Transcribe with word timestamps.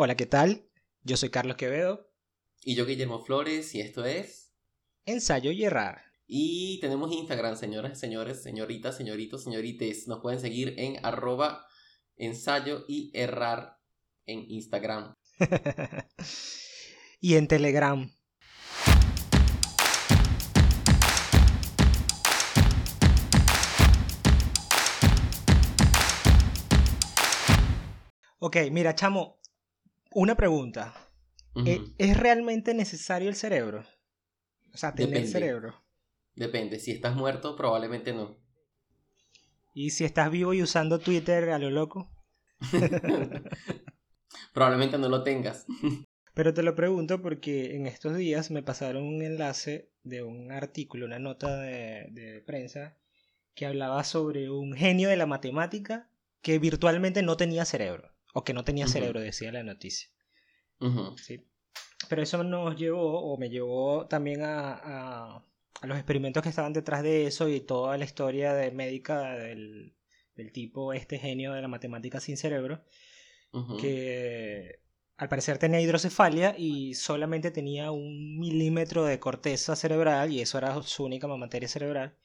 Hola, 0.00 0.16
¿qué 0.16 0.26
tal? 0.26 0.64
Yo 1.02 1.16
soy 1.16 1.28
Carlos 1.28 1.56
Quevedo. 1.56 2.08
Y 2.62 2.76
yo 2.76 2.86
Guillermo 2.86 3.24
Flores, 3.24 3.74
y 3.74 3.80
esto 3.80 4.04
es... 4.04 4.54
Ensayo 5.06 5.50
y 5.50 5.64
errar. 5.64 6.02
Y 6.24 6.78
tenemos 6.78 7.10
Instagram, 7.10 7.56
señoras, 7.56 7.98
señores, 7.98 8.40
señoritas, 8.40 8.96
señoritos, 8.96 9.42
señorites. 9.42 10.06
Nos 10.06 10.20
pueden 10.20 10.38
seguir 10.38 10.74
en 10.78 11.04
arroba 11.04 11.66
ensayo 12.14 12.84
y 12.86 13.10
errar 13.12 13.80
en 14.24 14.48
Instagram. 14.48 15.16
y 17.20 17.34
en 17.34 17.48
Telegram. 17.48 18.08
Ok, 28.38 28.58
mira, 28.70 28.94
chamo, 28.94 29.38
una 30.10 30.36
pregunta. 30.36 30.94
¿E-, 31.66 31.82
¿Es 31.98 32.16
realmente 32.16 32.74
necesario 32.74 33.28
el 33.28 33.34
cerebro? 33.34 33.84
O 34.72 34.76
sea, 34.76 34.94
tener 34.94 35.26
cerebro. 35.26 35.82
Depende. 36.34 36.78
Si 36.78 36.92
estás 36.92 37.16
muerto, 37.16 37.56
probablemente 37.56 38.12
no. 38.12 38.38
¿Y 39.74 39.90
si 39.90 40.04
estás 40.04 40.30
vivo 40.30 40.54
y 40.54 40.62
usando 40.62 40.98
Twitter 40.98 41.50
a 41.50 41.58
lo 41.58 41.70
loco? 41.70 42.10
probablemente 44.52 44.98
no 44.98 45.08
lo 45.08 45.22
tengas. 45.22 45.66
Pero 46.34 46.54
te 46.54 46.62
lo 46.62 46.76
pregunto 46.76 47.20
porque 47.20 47.74
en 47.74 47.86
estos 47.86 48.16
días 48.16 48.52
me 48.52 48.62
pasaron 48.62 49.02
un 49.02 49.22
enlace 49.22 49.90
de 50.04 50.22
un 50.22 50.52
artículo, 50.52 51.06
una 51.06 51.18
nota 51.18 51.60
de 51.60 52.42
prensa 52.46 52.96
que 53.54 53.66
hablaba 53.66 54.04
sobre 54.04 54.48
un 54.48 54.72
genio 54.72 55.08
de 55.08 55.16
la 55.16 55.26
matemática 55.26 56.08
que 56.42 56.60
virtualmente 56.60 57.22
no 57.22 57.36
tenía 57.36 57.64
cerebro. 57.64 58.14
O 58.38 58.44
que 58.44 58.54
no 58.54 58.62
tenía 58.62 58.86
cerebro, 58.86 59.18
decía 59.18 59.50
la 59.50 59.64
noticia. 59.64 60.08
¿Sí? 61.16 61.44
Pero 62.08 62.22
eso 62.22 62.44
nos 62.44 62.76
llevó, 62.76 63.32
o 63.32 63.36
me 63.36 63.50
llevó 63.50 64.06
también 64.06 64.42
a, 64.42 65.34
a, 65.34 65.44
los 65.82 65.96
experimentos 65.96 66.44
que 66.44 66.48
estaban 66.48 66.72
detrás 66.72 67.02
de 67.02 67.26
eso 67.26 67.48
y 67.48 67.58
toda 67.58 67.98
la 67.98 68.04
historia 68.04 68.54
de 68.54 68.70
médica 68.70 69.32
del, 69.32 69.96
del 70.36 70.52
tipo, 70.52 70.92
este 70.92 71.18
genio 71.18 71.52
de 71.52 71.62
la 71.62 71.66
matemática 71.66 72.20
sin 72.20 72.36
cerebro, 72.36 72.84
que 73.80 74.82
al 75.16 75.28
parecer 75.28 75.58
tenía 75.58 75.80
hidrocefalia 75.80 76.54
y 76.56 76.94
solamente 76.94 77.50
tenía 77.50 77.90
un 77.90 78.38
milímetro 78.38 79.04
de 79.04 79.18
corteza 79.18 79.74
cerebral 79.74 80.32
y 80.32 80.42
eso 80.42 80.58
era 80.58 80.80
su 80.82 81.04
única 81.04 81.26
materia 81.26 81.68
cerebral, 81.68 82.16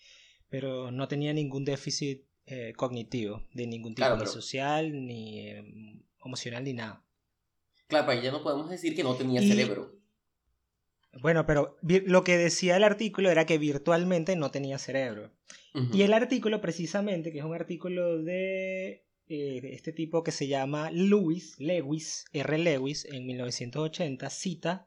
pero 0.47 0.91
no 0.91 1.07
tenía 1.07 1.33
ningún 1.33 1.65
déficit 1.65 2.23
eh, 2.45 2.73
cognitivo, 2.75 3.43
de 3.53 3.67
ningún 3.67 3.95
tipo, 3.95 4.15
ni 4.17 4.25
social, 4.27 4.91
ni 5.05 5.49
em, 5.49 6.03
emocional, 6.23 6.63
ni 6.63 6.73
nada. 6.73 7.05
Claro, 7.87 8.05
para 8.05 8.21
ya 8.21 8.31
no 8.31 8.43
podemos 8.43 8.69
decir 8.69 8.95
que 8.95 9.03
no 9.03 9.15
tenía 9.15 9.41
cerebro. 9.41 9.95
Bueno, 11.21 11.45
pero 11.45 11.77
lo 11.83 12.23
que 12.23 12.37
decía 12.37 12.75
el 12.75 12.83
artículo 12.83 13.29
era 13.29 13.45
que 13.45 13.57
virtualmente 13.57 14.35
no 14.35 14.51
tenía 14.51 14.77
cerebro. 14.77 15.31
Y 15.91 16.01
el 16.01 16.13
artículo 16.13 16.59
precisamente, 16.59 17.31
que 17.31 17.39
es 17.39 17.45
un 17.45 17.53
artículo 17.53 18.21
de 18.21 19.05
eh, 19.27 19.61
este 19.73 19.91
tipo 19.93 20.23
que 20.23 20.31
se 20.31 20.47
llama 20.47 20.91
Lewis, 20.91 21.55
Lewis, 21.59 22.25
R. 22.33 22.57
Lewis, 22.57 23.05
en 23.05 23.25
1980, 23.25 24.29
cita 24.29 24.85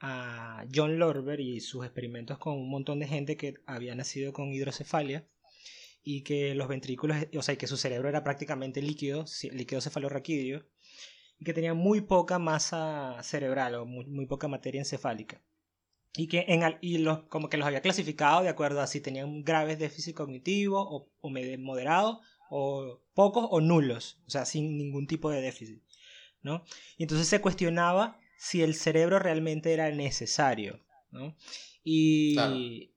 a 0.00 0.64
John 0.74 0.98
Lorber 0.98 1.40
y 1.40 1.60
sus 1.60 1.84
experimentos 1.84 2.38
con 2.38 2.54
un 2.54 2.70
montón 2.70 2.98
de 2.98 3.08
gente 3.08 3.36
que 3.36 3.54
había 3.66 3.94
nacido 3.94 4.32
con 4.32 4.52
hidrocefalia 4.52 5.26
y 6.04 6.22
que 6.22 6.54
los 6.54 6.68
ventrículos, 6.68 7.16
o 7.36 7.42
sea, 7.42 7.56
que 7.56 7.66
su 7.66 7.76
cerebro 7.76 8.08
era 8.08 8.24
prácticamente 8.24 8.82
líquido, 8.82 9.24
líquido 9.52 9.80
cefalorraquídeo, 9.80 10.64
y 11.38 11.44
que 11.44 11.54
tenía 11.54 11.74
muy 11.74 12.02
poca 12.02 12.38
masa 12.38 13.22
cerebral 13.22 13.74
o 13.74 13.86
muy, 13.86 14.26
poca 14.26 14.48
materia 14.48 14.80
encefálica. 14.80 15.42
Y 16.14 16.28
que 16.28 16.44
en, 16.48 16.62
y 16.80 16.98
los, 16.98 17.24
como 17.24 17.48
que 17.48 17.56
los 17.56 17.66
había 17.66 17.80
clasificado 17.80 18.42
de 18.42 18.48
acuerdo 18.48 18.80
a 18.80 18.86
si 18.86 19.00
tenían 19.00 19.42
graves 19.42 19.78
déficit 19.78 20.14
cognitivo 20.14 20.78
o, 20.80 21.10
o 21.20 21.30
moderado 21.58 22.20
o 22.50 23.00
pocos 23.14 23.46
o 23.50 23.60
nulos, 23.60 24.18
o 24.26 24.30
sea, 24.30 24.44
sin 24.44 24.76
ningún 24.76 25.06
tipo 25.06 25.30
de 25.30 25.40
déficit, 25.40 25.82
¿no? 26.42 26.64
Y 26.98 27.04
entonces 27.04 27.26
se 27.26 27.40
cuestionaba 27.40 28.20
si 28.36 28.60
el 28.62 28.74
cerebro 28.74 29.18
realmente 29.18 29.72
era 29.72 29.90
necesario, 29.90 30.84
¿no? 31.10 31.34
Y, 31.82 32.91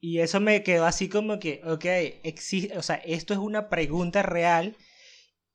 y 0.00 0.20
eso 0.20 0.40
me 0.40 0.62
quedó 0.62 0.84
así 0.84 1.08
como 1.08 1.38
que, 1.38 1.60
ok, 1.64 1.84
existe, 2.22 2.76
o 2.76 2.82
sea, 2.82 2.96
esto 2.96 3.32
es 3.32 3.40
una 3.40 3.68
pregunta 3.68 4.22
real 4.22 4.76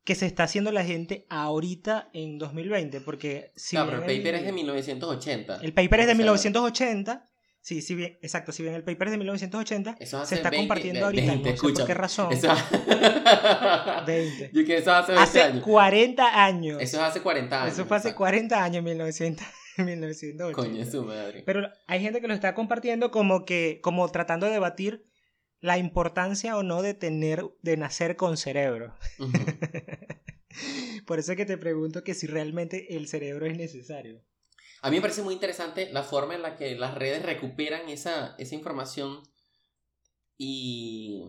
que 0.04 0.16
se 0.16 0.26
está 0.26 0.44
haciendo 0.44 0.72
la 0.72 0.84
gente 0.84 1.26
ahorita 1.30 2.10
en 2.14 2.40
2020, 2.40 3.02
porque 3.02 3.52
si 3.56 3.76
claro, 3.76 3.92
pero 3.92 4.04
el 4.04 4.18
paper 4.18 4.36
es 4.36 4.46
de 4.46 4.52
1980. 4.52 5.60
El 5.62 5.74
paper 5.74 6.00
es 6.02 6.08
de 6.08 6.16
1980. 6.16 7.28
Sí, 7.64 7.84
sí 7.84 7.94
bien, 7.94 8.18
exacto, 8.24 8.52
si 8.52 8.64
bien 8.64 8.74
el 8.74 8.84
paper 8.84 9.10
es 9.10 9.12
de 9.12 9.18
1980, 9.20 9.98
se 10.26 10.36
está 10.36 10.50
compartiendo 10.50 11.06
ahorita, 11.06 11.36
no 11.36 11.44
sé 11.44 11.54
por 11.54 11.86
qué 11.86 11.94
razón. 11.94 12.34
Eso... 12.34 12.48
20. 14.08 14.50
Yo 14.54 14.66
que 14.66 14.78
eso 14.78 14.92
hace 14.92 15.12
20 15.12 15.30
hace 15.30 15.44
años. 15.44 15.64
40 15.64 16.44
años. 16.44 16.82
Eso 16.82 16.98
es 16.98 17.04
hace 17.04 17.22
40 17.22 17.62
años. 17.62 17.74
Eso 17.74 17.86
fue 17.86 17.98
hace 17.98 18.16
40 18.16 18.64
años, 18.64 18.84
1900. 18.84 19.46
1980. 19.78 20.54
Coño, 20.54 20.86
su 20.86 21.04
madre. 21.04 21.44
Pero 21.46 21.70
hay 21.88 22.02
gente 22.02 22.22
que 22.22 22.28
lo 22.28 22.34
está 22.34 22.54
compartiendo 22.54 23.12
como 23.12 23.46
que, 23.46 23.80
como 23.82 24.10
tratando 24.10 24.46
de 24.46 24.54
debatir 24.54 25.06
la 25.60 25.78
importancia 25.78 26.58
o 26.58 26.64
no 26.64 26.82
de 26.82 26.94
tener, 26.94 27.46
de 27.62 27.78
nacer 27.78 28.16
con 28.16 28.38
cerebro. 28.38 28.96
Por 31.06 31.20
eso 31.20 31.32
es 31.32 31.38
que 31.38 31.46
te 31.46 31.58
pregunto 31.58 32.04
que 32.04 32.14
si 32.14 32.28
realmente 32.28 32.96
el 32.96 33.08
cerebro 33.08 33.46
es 33.46 33.58
necesario. 33.58 34.22
A 34.82 34.90
mí 34.90 34.98
me 34.98 35.02
parece 35.02 35.22
muy 35.22 35.36
interesante 35.36 35.92
la 35.92 36.04
forma 36.04 36.34
en 36.34 36.42
la 36.42 36.56
que 36.56 36.76
las 36.76 36.96
redes 36.96 37.24
recuperan 37.24 37.88
esa, 37.90 38.36
esa 38.40 38.56
información 38.56 39.22
y 40.38 41.24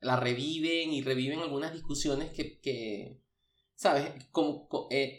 la 0.00 0.16
reviven 0.16 0.92
y 0.92 1.02
reviven 1.02 1.40
algunas 1.40 1.72
discusiones 1.72 2.30
que, 2.30 2.60
que 2.60 3.20
¿sabes? 3.74 4.12
Como, 4.30 4.68
eh, 4.90 5.18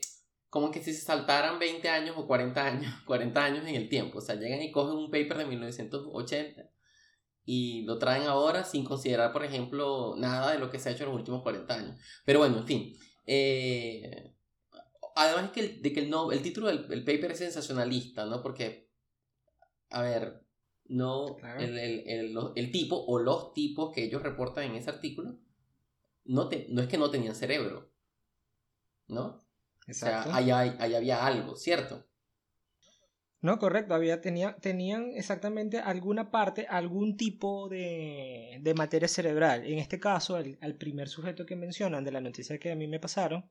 como 0.52 0.70
que 0.70 0.84
si 0.84 0.94
se 0.94 1.02
saltaran 1.02 1.60
20 1.60 1.88
años 1.90 2.16
o 2.18 2.28
40 2.28 2.64
años, 2.64 2.94
40 3.08 3.44
años 3.44 3.68
en 3.68 3.76
el 3.76 3.90
tiempo. 3.90 4.20
O 4.20 4.22
sea, 4.22 4.36
llegan 4.36 4.62
y 4.62 4.72
cogen 4.72 4.98
un 4.98 5.10
paper 5.10 5.38
de 5.38 5.46
1980 5.46 6.70
y 7.46 7.84
lo 7.84 7.98
traen 7.98 8.24
ahora 8.24 8.64
sin 8.66 8.84
considerar, 8.84 9.32
por 9.32 9.44
ejemplo, 9.46 10.14
nada 10.18 10.52
de 10.52 10.60
lo 10.60 10.70
que 10.70 10.78
se 10.78 10.90
ha 10.90 10.92
hecho 10.92 11.06
en 11.06 11.10
los 11.10 11.20
últimos 11.20 11.42
40 11.42 11.74
años. 11.74 12.02
Pero 12.26 12.40
bueno, 12.40 12.60
en 12.60 12.68
fin. 12.68 12.98
Eh, 13.26 14.34
además 15.16 15.52
que 15.52 15.62
el, 15.62 15.82
de 15.82 15.94
que 15.94 16.02
el, 16.02 16.10
no, 16.10 16.32
el 16.34 16.42
título 16.42 16.68
del 16.68 16.86
el 16.92 17.06
paper 17.06 17.32
es 17.32 17.40
sensacionalista, 17.40 18.26
¿no? 18.26 18.42
Porque, 18.42 18.92
a 19.90 20.02
ver, 20.02 20.44
no, 20.90 21.38
el, 21.60 21.80
el, 21.80 22.38
el, 22.56 22.72
tipo 22.72 22.98
o 22.98 23.20
los 23.20 23.54
tipos 23.54 23.94
que 23.94 24.04
ellos 24.04 24.22
reportan 24.22 24.66
en 24.66 24.76
ese 24.76 24.90
artículo 24.90 25.38
no, 26.26 26.50
te, 26.50 26.68
no 26.70 26.82
es 26.82 26.90
que 26.90 26.98
no 26.98 27.10
tenían 27.10 27.36
cerebro, 27.36 27.90
¿no? 29.08 29.40
O 29.92 29.94
sea, 29.94 30.24
ahí, 30.36 30.50
había 30.50 31.26
algo, 31.26 31.56
¿cierto? 31.56 32.08
No, 33.42 33.58
correcto, 33.58 33.96
había, 33.96 34.22
tenía, 34.22 34.56
tenían 34.58 35.14
exactamente 35.16 35.80
alguna 35.80 36.30
parte, 36.30 36.68
algún 36.70 37.18
tipo 37.18 37.68
de, 37.70 38.60
de 38.62 38.74
materia 38.76 39.08
cerebral. 39.08 39.66
En 39.66 39.80
este 39.80 40.00
caso, 40.00 40.38
el, 40.38 40.76
primer 40.78 41.10
sujeto 41.10 41.44
que 41.44 41.56
mencionan 41.56 42.04
de 42.04 42.12
la 42.12 42.22
noticia 42.22 42.60
que 42.60 42.72
a 42.72 42.76
mí 42.76 42.88
me 42.88 43.00
pasaron, 43.00 43.50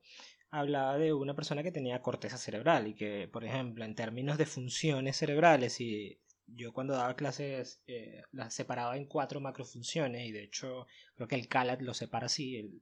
hablaba 0.49 0.97
de 0.97 1.11
una 1.13 1.35
persona 1.35 1.61
que 1.61 1.73
tenía 1.73 2.01
corteza 2.01 2.37
cerebral 2.37 2.87
y 2.87 2.95
que, 2.95 3.27
por 3.27 3.43
ejemplo, 3.43 3.83
en 3.83 3.95
términos 3.95 4.37
de 4.37 4.45
funciones 4.45 5.17
cerebrales, 5.17 5.81
y 5.81 6.21
yo 6.47 6.71
cuando 6.73 6.93
daba 6.93 7.15
clases 7.17 7.83
eh, 7.87 8.23
las 8.31 8.53
separaba 8.53 8.95
en 8.95 9.07
cuatro 9.07 9.41
macrofunciones, 9.41 10.25
y 10.25 10.31
de 10.31 10.43
hecho 10.43 10.87
creo 11.15 11.27
que 11.27 11.35
el 11.35 11.49
CALAT 11.49 11.81
lo 11.81 11.93
separa 11.93 12.27
así, 12.27 12.55
el, 12.55 12.81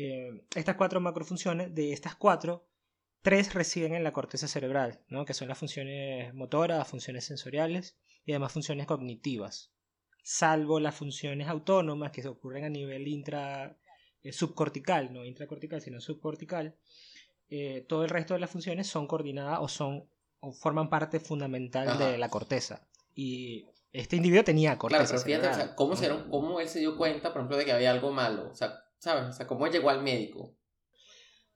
eh, 0.00 0.44
estas 0.54 0.76
cuatro 0.76 1.00
macrofunciones, 1.00 1.74
de 1.74 1.92
estas 1.92 2.14
cuatro, 2.14 2.68
tres 3.20 3.52
residen 3.52 3.96
en 3.96 4.04
la 4.04 4.12
corteza 4.12 4.46
cerebral, 4.46 5.00
¿no? 5.08 5.24
que 5.24 5.34
son 5.34 5.48
las 5.48 5.58
funciones 5.58 6.32
motoras, 6.34 6.86
funciones 6.86 7.24
sensoriales 7.24 7.98
y 8.24 8.30
además 8.30 8.52
funciones 8.52 8.86
cognitivas, 8.86 9.72
salvo 10.22 10.78
las 10.78 10.94
funciones 10.94 11.48
autónomas 11.48 12.12
que 12.12 12.28
ocurren 12.28 12.64
a 12.64 12.68
nivel 12.68 13.08
intra 13.08 13.76
eh, 14.22 14.32
subcortical, 14.32 15.12
no 15.12 15.24
intracortical, 15.24 15.80
sino 15.80 16.00
subcortical. 16.00 16.76
Eh, 17.50 17.84
todo 17.88 18.04
el 18.04 18.10
resto 18.10 18.34
de 18.34 18.40
las 18.40 18.50
funciones 18.50 18.86
son 18.86 19.08
coordinadas 19.08 19.58
o 19.60 19.66
son 19.66 20.08
o 20.38 20.52
forman 20.52 20.90
parte 20.90 21.18
fundamental 21.18 21.98
de 21.98 22.18
la 22.18 22.28
corteza. 22.28 22.86
Y 23.16 23.66
este 23.90 24.14
individuo 24.14 24.44
tenía 24.44 24.78
corteza. 24.78 25.02
Claro, 25.02 25.24
pero 25.24 25.42
fíjate, 25.42 25.74
¿cómo, 25.74 25.96
¿cómo 26.30 26.60
él 26.60 26.68
se 26.68 26.78
dio 26.78 26.96
cuenta, 26.96 27.32
por 27.32 27.40
ejemplo, 27.40 27.56
de 27.56 27.64
que 27.64 27.72
había 27.72 27.90
algo 27.90 28.12
malo? 28.12 28.48
O 28.48 28.54
sea, 28.54 28.84
¿sabes? 28.98 29.28
O 29.28 29.32
sea, 29.32 29.46
¿cómo 29.46 29.66
llegó 29.66 29.90
al 29.90 30.02
médico? 30.02 30.54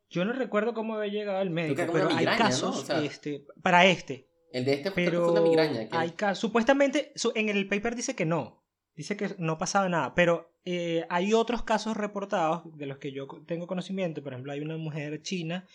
Yo 0.09 0.25
no 0.25 0.33
recuerdo 0.33 0.75
cómo 0.75 0.97
había 0.97 1.13
llegado 1.13 1.39
al 1.39 1.51
médico, 1.51 1.83
pero 1.91 2.09
hay 2.11 2.27
casos 2.27 2.89
este, 2.91 3.47
para 3.63 3.87
este. 3.87 4.29
El 4.53 4.67
de 4.67 4.75
este 4.75 4.91
fue, 4.91 5.05
pero 5.07 5.33
una 5.33 5.41
migraña. 5.41 5.89
Hay 5.93 6.11
casos, 6.11 6.41
supuestamente, 6.41 7.13
en 7.35 7.49
el 7.49 7.67
paper 7.67 7.97
dice 7.97 8.15
que 8.15 8.27
no, 8.27 8.63
dice 8.95 9.17
que 9.17 9.35
no 9.39 9.57
pasaba 9.57 9.89
nada, 9.89 10.15
pero 10.15 10.53
eh, 10.65 11.07
hay 11.09 11.33
otros 11.33 11.63
casos 11.63 11.97
reportados 11.97 12.63
de 12.77 12.87
los 12.87 12.99
que 12.99 13.13
yo 13.13 13.27
tengo 13.47 13.67
conocimiento. 13.67 14.23
Por 14.23 14.35
ejemplo, 14.35 14.53
hay 14.53 14.61
una 14.61 14.77
mujer 14.77 15.23
china 15.23 15.67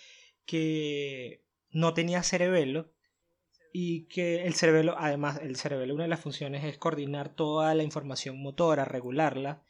que 0.46 1.44
no 1.72 1.96
tenía 1.96 2.22
cerebelo 2.22 2.92
y 3.74 4.06
que 4.06 4.46
el 4.46 4.54
cerebelo, 4.54 4.96
además, 4.98 5.40
el 5.42 5.56
cerebelo, 5.56 5.96
una 5.96 6.04
de 6.04 6.10
las 6.10 6.22
funciones 6.22 6.64
es 6.64 6.78
coordinar 6.78 7.30
toda 7.30 7.74
la 7.74 7.84
información 7.84 8.42
motora, 8.42 8.86
regularla, 8.86 9.64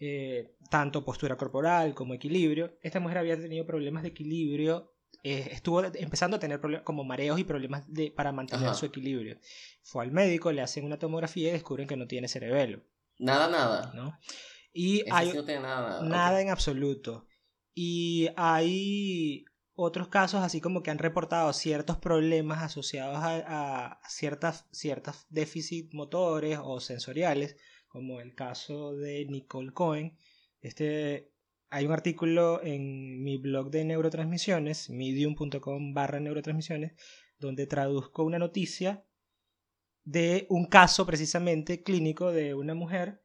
eh, 0.00 0.56
tanto 0.70 1.04
postura 1.04 1.36
corporal 1.36 1.94
como 1.94 2.14
equilibrio. 2.14 2.78
Esta 2.82 3.00
mujer 3.00 3.18
había 3.18 3.38
tenido 3.38 3.66
problemas 3.66 4.02
de 4.02 4.08
equilibrio, 4.08 4.92
eh, 5.22 5.50
estuvo 5.52 5.84
empezando 5.84 6.38
a 6.38 6.40
tener 6.40 6.60
problemas 6.60 6.84
como 6.84 7.04
mareos 7.04 7.38
y 7.38 7.44
problemas 7.44 7.84
de, 7.92 8.10
para 8.10 8.32
mantener 8.32 8.74
su 8.74 8.86
equilibrio. 8.86 9.38
Fue 9.82 10.02
al 10.02 10.10
médico, 10.10 10.50
le 10.52 10.62
hacen 10.62 10.84
una 10.84 10.98
tomografía 10.98 11.50
y 11.50 11.52
descubren 11.52 11.86
que 11.86 11.96
no 11.96 12.06
tiene 12.06 12.28
cerebelo. 12.28 12.82
Nada, 13.18 13.48
nada. 13.48 13.92
¿no? 13.94 14.18
Y 14.72 15.04
hay, 15.10 15.32
no 15.32 15.44
tiene 15.44 15.60
nada. 15.60 16.02
Nada 16.02 16.40
en 16.40 16.48
absoluto. 16.48 17.26
Y 17.74 18.28
hay 18.36 19.44
otros 19.74 20.08
casos 20.08 20.42
así 20.42 20.60
como 20.60 20.82
que 20.82 20.90
han 20.90 20.98
reportado 20.98 21.52
ciertos 21.52 21.98
problemas 21.98 22.62
asociados 22.62 23.18
a, 23.22 24.00
ciertas, 24.08 24.66
ciertas 24.72 25.26
déficits 25.30 25.94
motores 25.94 26.58
o 26.62 26.80
sensoriales, 26.80 27.56
como 27.90 28.20
el 28.20 28.34
caso 28.34 28.94
de 28.94 29.26
Nicole 29.26 29.72
Cohen. 29.72 30.16
Este, 30.60 31.32
hay 31.68 31.86
un 31.86 31.92
artículo 31.92 32.62
en 32.62 33.22
mi 33.22 33.36
blog 33.36 33.70
de 33.70 33.84
neurotransmisiones, 33.84 34.88
medium.com 34.90 35.92
barra 35.92 36.20
neurotransmisiones, 36.20 36.92
donde 37.38 37.66
traduzco 37.66 38.24
una 38.24 38.38
noticia 38.38 39.04
de 40.04 40.46
un 40.48 40.66
caso 40.66 41.04
precisamente 41.04 41.82
clínico 41.82 42.32
de 42.32 42.54
una 42.54 42.74
mujer 42.74 43.20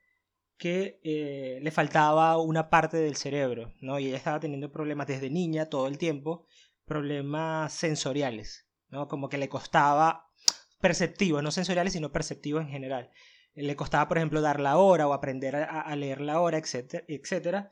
que 0.57 1.00
eh, 1.03 1.59
le 1.62 1.71
faltaba 1.71 2.38
una 2.38 2.69
parte 2.69 2.97
del 2.97 3.15
cerebro, 3.15 3.73
¿no? 3.81 4.00
Y 4.00 4.07
ella 4.07 4.17
estaba 4.17 4.39
teniendo 4.39 4.71
problemas 4.71 5.07
desde 5.07 5.29
niña 5.29 5.69
todo 5.69 5.88
el 5.88 5.97
tiempo, 5.97 6.47
problemas 6.85 7.73
sensoriales, 7.73 8.67
¿no? 8.89 9.07
Como 9.07 9.29
que 9.29 9.38
le 9.38 9.50
costaba 9.50 10.31
perceptivos, 10.79 11.44
no 11.44 11.51
sensoriales, 11.51 11.94
sino 11.94 12.12
perceptivos 12.12 12.63
en 12.63 12.69
general. 12.69 13.12
Le 13.55 13.75
costaba, 13.75 14.07
por 14.07 14.17
ejemplo, 14.17 14.41
dar 14.41 14.59
la 14.59 14.77
hora 14.77 15.07
o 15.07 15.13
aprender 15.13 15.55
a, 15.55 15.95
leer 15.95 16.21
la 16.21 16.41
hora, 16.41 16.57
etcétera, 16.57 17.05
etcétera. 17.07 17.71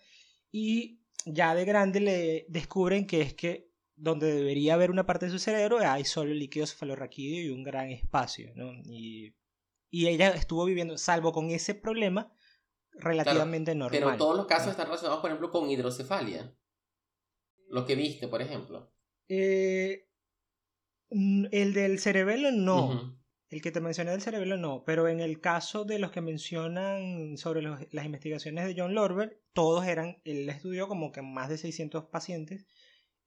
Y 0.51 1.01
ya 1.25 1.53
de 1.55 1.65
grande 1.65 1.99
le 1.99 2.45
descubren 2.47 3.05
que 3.05 3.21
es 3.21 3.33
que 3.33 3.69
donde 3.95 4.33
debería 4.33 4.73
haber 4.73 4.91
una 4.91 5.05
parte 5.05 5.25
de 5.25 5.31
su 5.31 5.39
cerebro 5.39 5.77
hay 5.79 6.05
solo 6.05 6.33
líquido 6.33 6.65
cefalorraquídeo 6.65 7.43
y 7.43 7.49
un 7.49 7.63
gran 7.63 7.91
espacio, 7.91 8.51
¿no? 8.55 8.71
Y, 8.85 9.35
y 9.89 10.07
ella 10.07 10.29
estuvo 10.29 10.65
viviendo, 10.65 10.97
salvo 10.97 11.31
con 11.31 11.49
ese 11.51 11.75
problema, 11.75 12.33
relativamente 12.93 13.75
normal. 13.75 13.99
Pero 13.99 14.17
todos 14.17 14.37
los 14.37 14.45
casos 14.45 14.71
están 14.71 14.87
relacionados, 14.87 15.21
por 15.21 15.29
ejemplo, 15.29 15.51
con 15.51 15.69
hidrocefalia. 15.69 16.55
Lo 17.69 17.85
que 17.85 17.95
viste, 17.95 18.27
por 18.27 18.41
ejemplo. 18.41 18.91
Eh, 19.27 20.07
el 21.09 21.73
del 21.73 21.99
cerebelo 21.99 22.51
no. 22.51 23.19
El 23.53 23.61
que 23.61 23.71
te 23.71 23.81
mencioné 23.81 24.09
del 24.09 24.21
cerebelo 24.23 24.57
no. 24.57 24.83
Pero 24.83 25.07
en 25.07 25.19
el 25.19 25.39
caso 25.39 25.85
de 25.85 25.99
los 25.99 26.09
que 26.09 26.21
mencionan 26.21 27.37
sobre 27.37 27.61
las 27.61 28.05
investigaciones 28.05 28.65
de 28.65 28.73
John 28.75 28.95
Lorber, 28.95 29.43
todos 29.53 29.85
eran, 29.85 30.19
él 30.25 30.49
estudió 30.49 30.87
como 30.87 31.11
que 31.11 31.21
más 31.21 31.49
de 31.49 31.59
600 31.59 32.05
pacientes 32.05 32.65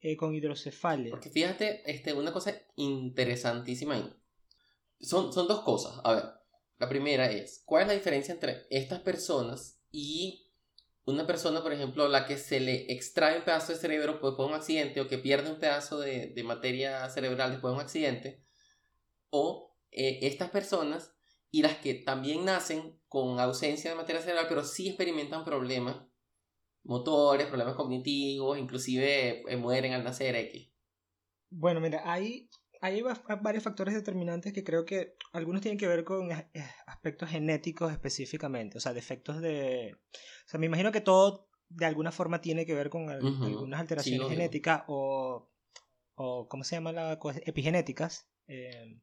eh, 0.01 0.17
con 0.17 0.35
hidrocefalia. 0.35 1.11
Porque 1.11 1.31
fíjate, 1.31 1.89
este, 1.89 2.13
una 2.13 2.33
cosa 2.33 2.61
interesantísima 2.75 3.95
ahí. 3.95 4.13
Son, 4.99 5.33
son 5.33 5.47
dos 5.47 5.61
cosas. 5.61 6.01
A 6.03 6.13
ver, 6.13 6.25
la 6.79 6.89
primera 6.89 7.31
es, 7.31 7.63
¿cuál 7.65 7.83
es 7.83 7.89
la 7.89 7.95
diferencia 7.95 8.35
entre 8.35 8.67
estas 8.69 9.03
personas 9.03 9.81
y 9.93 10.51
una 11.05 11.25
persona, 11.25 11.63
por 11.63 11.73
ejemplo, 11.73 12.09
la 12.09 12.27
que 12.27 12.37
se 12.37 12.59
le 12.59 12.93
extrae 12.93 13.39
un 13.39 13.45
pedazo 13.45 13.73
de 13.73 13.79
cerebro 13.79 14.15
después 14.15 14.37
de 14.37 14.45
un 14.45 14.55
accidente 14.55 15.01
o 15.01 15.07
que 15.07 15.19
pierde 15.19 15.53
un 15.53 15.61
pedazo 15.61 16.01
de, 16.01 16.35
materia 16.45 17.09
cerebral 17.11 17.53
después 17.53 17.71
de 17.71 17.77
un 17.77 17.81
accidente? 17.81 18.45
O 19.31 19.76
eh, 19.97 20.21
estas 20.23 20.51
personas 20.51 21.15
y 21.51 21.63
las 21.63 21.79
que 21.79 21.95
también 21.95 22.45
nacen 22.45 23.01
con 23.09 23.41
ausencia 23.41 23.91
de 23.91 23.97
materia 23.97 24.23
cerebral, 24.23 24.47
pero 24.49 24.63
sí 24.63 24.89
experimentan 24.89 25.45
problemas 25.45 26.07
motores, 26.85 27.49
problemas 27.49 27.75
cognitivos, 27.75 28.59
inclusive 28.59 29.43
eh, 29.51 29.57
mueren 29.57 29.93
al 29.93 30.05
nacer 30.05 30.37
X. 30.37 30.71
Bueno, 31.51 31.81
mira, 31.81 32.03
hay 32.05 32.49
hay 32.81 33.03
varios 33.43 33.65
factores 33.65 33.95
determinantes 33.95 34.53
que 34.53 34.65
creo 34.65 34.85
que 34.85 35.17
algunos 35.33 35.63
tienen 35.63 35.79
que 35.79 35.89
ver 35.89 36.05
con 36.05 36.31
eh, 36.31 36.47
aspectos 36.87 37.31
genéticos 37.31 37.91
específicamente, 37.91 38.79
o 38.79 38.81
sea, 38.81 38.93
defectos 38.93 39.41
de... 39.41 39.95
O 39.95 40.49
sea, 40.49 40.61
me 40.61 40.67
imagino 40.67 40.93
que 40.93 41.01
todo 41.01 41.49
de 41.69 41.87
alguna 41.87 42.13
forma 42.13 42.41
tiene 42.41 42.65
que 42.65 42.75
ver 42.75 42.91
con 42.91 43.11
algunas 43.11 43.81
alteraciones 43.81 44.29
genéticas 44.29 44.85
o, 44.87 45.51
o, 46.15 46.49
¿cómo 46.49 46.63
se 46.63 46.77
llama 46.77 46.93
la? 46.93 47.19
Epigenéticas, 47.45 48.29
eh, 48.47 49.01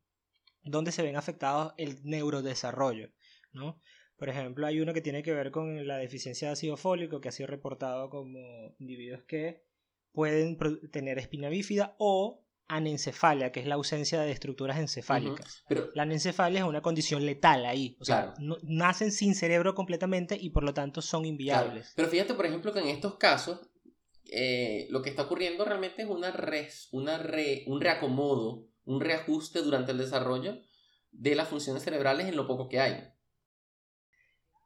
donde 0.64 0.92
se 0.92 1.04
ven 1.04 1.16
afectados 1.16 1.74
el 1.78 2.00
neurodesarrollo, 2.04 3.10
¿no? 3.52 3.80
Por 4.18 4.30
ejemplo, 4.30 4.66
hay 4.68 4.80
uno 4.80 4.94
que 4.94 5.02
tiene 5.02 5.24
que 5.24 5.34
ver 5.34 5.52
con 5.52 5.88
la 5.88 5.98
deficiencia 5.98 6.48
de 6.48 6.54
ácido 6.54 6.78
fólico, 6.78 7.20
que 7.20 7.30
ha 7.30 7.32
sido 7.32 7.48
reportado 7.48 8.10
como 8.10 8.76
individuos 8.80 9.24
que 9.24 9.64
pueden 10.12 10.58
tener 10.92 11.18
espina 11.20 11.50
bífida 11.50 11.96
o 11.98 12.44
anencefalia, 12.68 13.52
que 13.52 13.60
es 13.60 13.66
la 13.66 13.76
ausencia 13.76 14.22
de 14.22 14.32
estructuras 14.32 14.80
encefálicas. 14.80 15.64
Pero, 15.68 15.90
la 15.94 16.04
anencefalia 16.04 16.60
es 16.60 16.66
una 16.66 16.82
condición 16.82 17.26
letal 17.26 17.66
ahí. 17.66 17.98
O 18.00 18.06
sea, 18.06 18.34
nacen 18.64 19.12
sin 19.12 19.36
cerebro 19.36 19.76
completamente 19.76 20.38
y 20.40 20.52
por 20.52 20.64
lo 20.64 20.74
tanto 20.74 21.02
son 21.02 21.26
inviables. 21.26 21.94
Pero 21.96 22.08
fíjate, 22.08 22.34
por 22.34 22.46
ejemplo, 22.46 22.72
que 22.72 22.80
en 22.80 22.88
estos 22.88 23.16
casos 23.16 23.60
eh, 24.32 24.88
lo 24.90 25.02
que 25.02 25.10
está 25.10 25.24
ocurriendo 25.24 25.66
realmente 25.66 26.04
es 26.04 26.08
una 26.08 26.32
res, 26.32 26.88
una 26.92 27.22
un 27.68 27.82
reacomodo, 27.82 28.68
un 28.86 29.02
reajuste 29.02 29.62
durante 29.62 29.92
el 29.92 29.98
desarrollo 29.98 30.62
de 31.12 31.36
las 31.36 31.48
funciones 31.48 31.84
cerebrales 31.84 32.28
en 32.28 32.36
lo 32.36 32.48
poco 32.48 32.68
que 32.68 32.80
hay. 32.80 33.14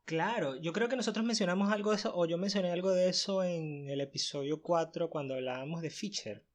Claro, 0.06 0.56
yo 0.56 0.72
creo 0.72 0.88
que 0.88 0.96
nosotros 0.96 1.26
mencionamos 1.26 1.72
algo 1.72 1.92
de 1.92 1.98
eso, 1.98 2.16
o 2.16 2.26
yo 2.26 2.38
mencioné 2.38 2.72
algo 2.72 2.92
de 2.92 3.10
eso 3.10 3.44
en 3.44 3.90
el 3.90 4.00
episodio 4.00 4.62
4 4.62 5.10
cuando 5.10 5.34
hablábamos 5.34 5.82
de 5.82 5.90
Fischer. 5.90 6.46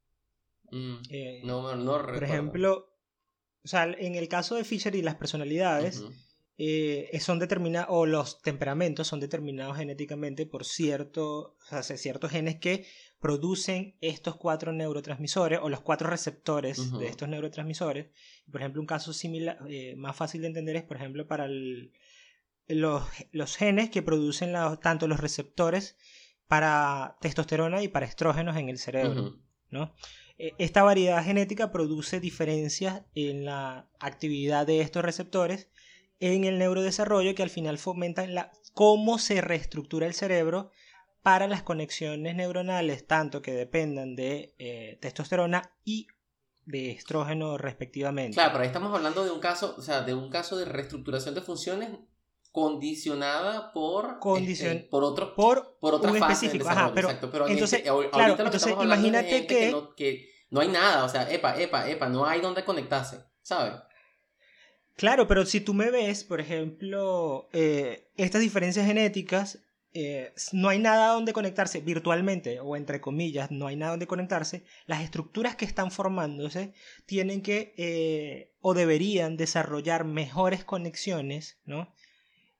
Mm, 0.70 0.96
eh, 1.10 1.40
no, 1.44 1.76
no 1.76 1.98
recuerdo. 1.98 2.20
Por 2.20 2.24
ejemplo, 2.24 2.92
o 3.62 3.68
sea, 3.68 3.84
en 3.84 4.14
el 4.14 4.28
caso 4.28 4.54
de 4.54 4.64
Fisher 4.64 4.94
y 4.94 5.02
las 5.02 5.16
personalidades, 5.16 6.02
eh, 6.56 7.10
son 7.20 7.38
determinados, 7.38 7.88
o 7.90 8.06
los 8.06 8.40
temperamentos 8.40 9.06
son 9.06 9.20
determinados 9.20 9.76
genéticamente 9.76 10.46
por 10.46 10.64
cierto, 10.64 11.56
o 11.70 11.82
sea, 11.82 11.82
ciertos 11.82 12.30
genes 12.30 12.58
que 12.58 12.86
producen 13.22 13.94
estos 14.00 14.34
cuatro 14.34 14.72
neurotransmisores 14.72 15.60
o 15.62 15.68
los 15.68 15.80
cuatro 15.80 16.10
receptores 16.10 16.90
de 16.98 17.06
estos 17.06 17.28
neurotransmisores. 17.28 18.08
Por 18.50 18.60
ejemplo, 18.60 18.80
un 18.80 18.86
caso 18.86 19.12
similar, 19.12 19.58
eh, 19.68 19.94
más 19.96 20.16
fácil 20.16 20.40
de 20.40 20.48
entender 20.48 20.74
es, 20.74 20.82
por 20.82 20.96
ejemplo, 20.96 21.28
para 21.28 21.46
los, 21.46 23.04
los, 23.30 23.56
genes 23.56 23.90
que 23.90 24.02
producen 24.02 24.52
tanto 24.82 25.06
los 25.06 25.20
receptores 25.20 25.96
para 26.48 27.16
testosterona 27.20 27.80
y 27.80 27.86
para 27.86 28.06
estrógenos 28.06 28.56
en 28.56 28.68
el 28.68 28.78
cerebro. 28.78 29.38
¿no? 29.70 29.94
E, 30.36 30.54
esta 30.58 30.82
variedad 30.82 31.24
genética 31.24 31.70
produce 31.70 32.18
diferencias 32.18 33.04
en 33.14 33.44
la 33.44 33.88
actividad 34.00 34.66
de 34.66 34.80
estos 34.80 35.04
receptores 35.04 35.68
en 36.18 36.42
el 36.42 36.58
neurodesarrollo 36.58 37.36
que 37.36 37.44
al 37.44 37.50
final 37.50 37.78
fomentan 37.78 38.34
la, 38.34 38.50
cómo 38.74 39.20
se 39.20 39.40
reestructura 39.40 40.08
el 40.08 40.14
cerebro 40.14 40.72
para 41.22 41.46
las 41.46 41.62
conexiones 41.62 42.34
neuronales, 42.34 43.06
tanto 43.06 43.42
que 43.42 43.52
dependan 43.52 44.16
de 44.16 44.54
eh, 44.58 44.98
testosterona 45.00 45.72
y 45.84 46.08
de 46.64 46.90
estrógeno 46.90 47.58
respectivamente. 47.58 48.34
Claro, 48.34 48.52
pero 48.52 48.62
ahí 48.62 48.68
estamos 48.68 48.94
hablando 48.94 49.24
de 49.24 49.30
un 49.30 49.40
caso, 49.40 49.74
o 49.76 49.82
sea, 49.82 50.02
de 50.02 50.14
un 50.14 50.30
caso 50.30 50.56
de 50.56 50.64
reestructuración 50.64 51.34
de 51.34 51.42
funciones 51.42 51.90
condicionada 52.50 53.72
por 53.72 54.18
este, 54.40 54.86
por 54.90 55.04
otro 55.04 55.34
por, 55.34 55.78
por 55.80 55.94
otra 55.94 56.12
fase 56.12 56.46
específico. 56.46 56.68
Ajá, 56.68 56.92
pero, 56.94 57.08
exacto, 57.08 57.30
pero 57.30 57.48
entonces, 57.48 57.82
claro, 57.82 58.36
entonces 58.38 58.74
imagínate 58.80 59.46
que, 59.46 59.74
que, 59.96 60.28
no, 60.50 60.60
hay 60.60 60.68
nada, 60.68 61.04
o 61.04 61.08
sea, 61.08 61.30
epa, 61.32 61.58
epa, 61.58 61.88
epa, 61.88 62.08
no 62.08 62.26
hay 62.26 62.40
donde 62.40 62.64
conectarse, 62.64 63.24
¿sabes? 63.40 63.74
Claro, 64.96 65.26
pero 65.26 65.46
si 65.46 65.60
tú 65.60 65.72
me 65.72 65.90
ves, 65.90 66.24
por 66.24 66.40
ejemplo, 66.40 67.48
eh, 67.52 68.10
estas 68.16 68.42
diferencias 68.42 68.84
genéticas, 68.86 69.60
eh, 69.94 70.32
no 70.52 70.70
hay 70.70 70.78
nada 70.78 71.12
donde 71.12 71.34
conectarse 71.34 71.80
virtualmente, 71.80 72.60
o 72.60 72.76
entre 72.76 73.00
comillas, 73.00 73.50
no 73.50 73.66
hay 73.66 73.76
nada 73.76 73.92
donde 73.92 74.06
conectarse, 74.06 74.64
las 74.86 75.02
estructuras 75.02 75.54
que 75.54 75.66
están 75.66 75.90
formándose 75.90 76.72
tienen 77.04 77.42
que 77.42 77.74
eh, 77.76 78.54
o 78.60 78.72
deberían 78.72 79.36
desarrollar 79.36 80.04
mejores 80.04 80.64
conexiones, 80.64 81.60
¿no? 81.66 81.94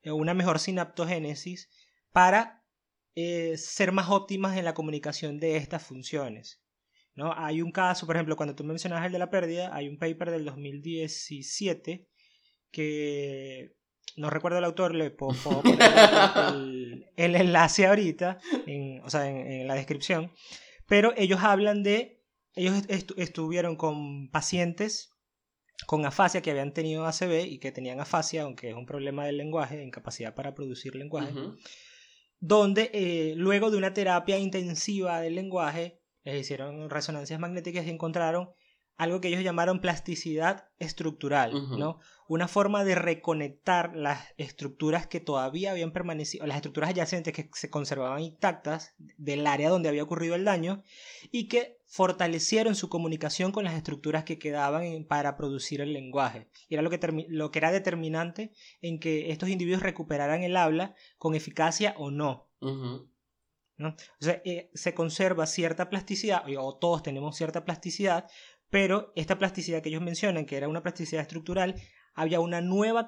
Eh, 0.03 0.11
una 0.11 0.33
mejor 0.33 0.59
sinaptogénesis 0.59 1.69
para 2.11 2.61
ser 3.15 3.91
más 3.91 4.09
óptimas 4.09 4.57
en 4.57 4.65
la 4.65 4.73
comunicación 4.73 5.39
de 5.39 5.57
estas 5.57 5.83
funciones. 5.83 6.63
¿no? 7.15 7.31
Hay 7.37 7.61
un 7.61 7.71
caso, 7.71 8.07
por 8.07 8.15
ejemplo, 8.15 8.35
cuando 8.35 8.55
tú 8.55 8.63
mencionas 8.63 9.05
el 9.05 9.11
de 9.11 9.19
la 9.19 9.29
pérdida, 9.29 9.69
hay 9.75 9.87
un 9.87 9.99
paper 9.99 10.31
del 10.31 10.45
2017 10.45 12.07
que 12.71 13.75
no 14.15 14.29
recuerdo 14.29 14.57
el 14.57 14.63
autor, 14.63 14.95
le 14.95 15.11
puedo, 15.11 15.33
poner 15.61 17.11
el, 17.15 17.35
enlace 17.35 17.85
ahorita, 17.85 18.37
en, 18.65 19.01
o 19.03 19.09
sea, 19.09 19.27
en, 19.27 19.67
la 19.67 19.75
descripción, 19.75 20.31
pero 20.87 21.13
ellos 21.17 21.41
hablan 21.41 21.83
de 21.83 22.19
ellos 22.55 22.83
estuvieron 23.17 23.75
con 23.75 24.29
pacientes 24.29 25.13
con 25.85 26.05
afasia 26.05 26.41
que 26.41 26.51
habían 26.51 26.73
tenido 26.73 27.05
ACV 27.05 27.45
y 27.47 27.59
que 27.59 27.71
tenían 27.71 27.99
afasia, 27.99 28.43
aunque 28.43 28.69
es 28.69 28.75
un 28.75 28.85
problema 28.85 29.25
del 29.25 29.37
lenguaje, 29.37 29.83
incapacidad 29.83 30.33
para 30.33 30.53
producir 30.53 30.95
lenguaje, 30.95 31.33
donde 32.39 32.89
eh, 32.93 33.33
luego 33.35 33.71
de 33.71 33.77
una 33.77 33.93
terapia 33.93 34.37
intensiva 34.37 35.19
del 35.19 35.35
lenguaje, 35.35 35.99
les 36.23 36.41
hicieron 36.41 36.89
resonancias 36.89 37.39
magnéticas 37.39 37.85
y 37.85 37.89
encontraron 37.89 38.49
algo 38.97 39.21
que 39.21 39.27
ellos 39.27 39.43
llamaron 39.43 39.79
plasticidad 39.79 40.69
estructural, 40.79 41.77
¿no? 41.77 41.99
Una 42.27 42.47
forma 42.47 42.83
de 42.83 42.95
reconectar 42.95 43.95
las 43.95 44.33
estructuras 44.37 45.07
que 45.07 45.19
todavía 45.19 45.71
habían 45.71 45.91
permanecido, 45.91 46.45
las 46.45 46.57
estructuras 46.57 46.91
adyacentes 46.91 47.33
que 47.33 47.49
se 47.53 47.69
conservaban 47.69 48.21
intactas 48.21 48.95
del 48.97 49.45
área 49.45 49.69
donde 49.69 49.89
había 49.89 50.03
ocurrido 50.03 50.35
el 50.35 50.45
daño 50.45 50.83
y 51.31 51.47
que 51.47 51.79
fortalecieron 51.85 52.75
su 52.75 52.89
comunicación 52.89 53.51
con 53.51 53.65
las 53.65 53.75
estructuras 53.75 54.23
que 54.23 54.39
quedaban 54.39 55.05
para 55.05 55.37
producir 55.37 55.81
el 55.81 55.93
lenguaje. 55.93 56.47
Y 56.69 56.75
era 56.75 56.81
lo 56.81 56.89
que, 56.89 57.25
lo 57.29 57.51
que 57.51 57.59
era 57.59 57.71
determinante 57.71 58.51
en 58.81 58.99
que 58.99 59.31
estos 59.31 59.49
individuos 59.49 59.83
recuperaran 59.83 60.43
el 60.43 60.57
habla 60.57 60.95
con 61.17 61.35
eficacia 61.35 61.93
o 61.97 62.09
no. 62.09 62.49
¿no? 63.77 63.89
O 63.89 64.23
sea, 64.23 64.41
eh, 64.45 64.69
se 64.73 64.93
conserva 64.93 65.45
cierta 65.45 65.89
plasticidad, 65.89 66.43
o 66.57 66.75
todos 66.77 67.03
tenemos 67.03 67.35
cierta 67.35 67.65
plasticidad, 67.65 68.29
pero 68.73 69.13
esta 69.15 69.37
plasticidad 69.37 69.83
que 69.83 69.89
ellos 69.89 70.01
mencionan, 70.01 70.47
que 70.47 70.57
era 70.57 70.67
una 70.67 70.81
plasticidad 70.81 71.21
estructural, 71.21 71.75
había 72.15 72.39
una 72.39 72.59
nueva 72.59 73.07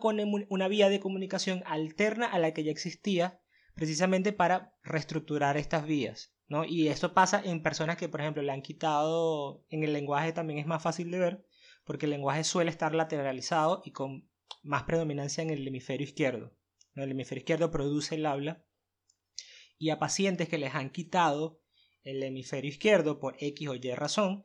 una 0.49 0.67
vía 0.67 0.89
de 0.89 0.99
comunicación 0.99 1.63
alterna 1.65 2.27
a 2.27 2.37
la 2.37 2.53
que 2.53 2.63
ya 2.63 2.69
existía, 2.69 3.41
precisamente 3.73 4.31
para 4.31 4.75
reestructurar 4.83 5.57
estas 5.57 5.87
vías. 5.87 6.35
¿no? 6.47 6.65
Y 6.65 6.89
esto 6.89 7.15
pasa 7.15 7.41
en 7.43 7.63
personas 7.63 7.97
que, 7.97 8.07
por 8.07 8.21
ejemplo, 8.21 8.43
le 8.43 8.51
han 8.51 8.61
quitado, 8.61 9.65
en 9.71 9.81
el 9.81 9.93
lenguaje 9.93 10.33
también 10.33 10.59
es 10.59 10.67
más 10.67 10.83
fácil 10.83 11.09
de 11.09 11.17
ver, 11.17 11.45
porque 11.83 12.05
el 12.05 12.11
lenguaje 12.11 12.43
suele 12.43 12.69
estar 12.69 12.93
lateralizado 12.93 13.81
y 13.83 13.89
con 13.89 14.29
más 14.61 14.83
predominancia 14.83 15.41
en 15.41 15.49
el 15.49 15.67
hemisferio 15.67 16.05
izquierdo. 16.05 16.55
El 16.93 17.09
hemisferio 17.09 17.39
izquierdo 17.39 17.71
produce 17.71 18.13
el 18.13 18.27
habla. 18.27 18.63
Y 19.79 19.89
a 19.89 19.97
pacientes 19.97 20.47
que 20.47 20.59
les 20.59 20.75
han 20.75 20.91
quitado 20.91 21.59
el 22.03 22.21
hemisferio 22.21 22.69
izquierdo 22.69 23.19
por 23.19 23.35
X 23.39 23.67
o 23.67 23.73
Y 23.73 23.95
razón, 23.95 24.43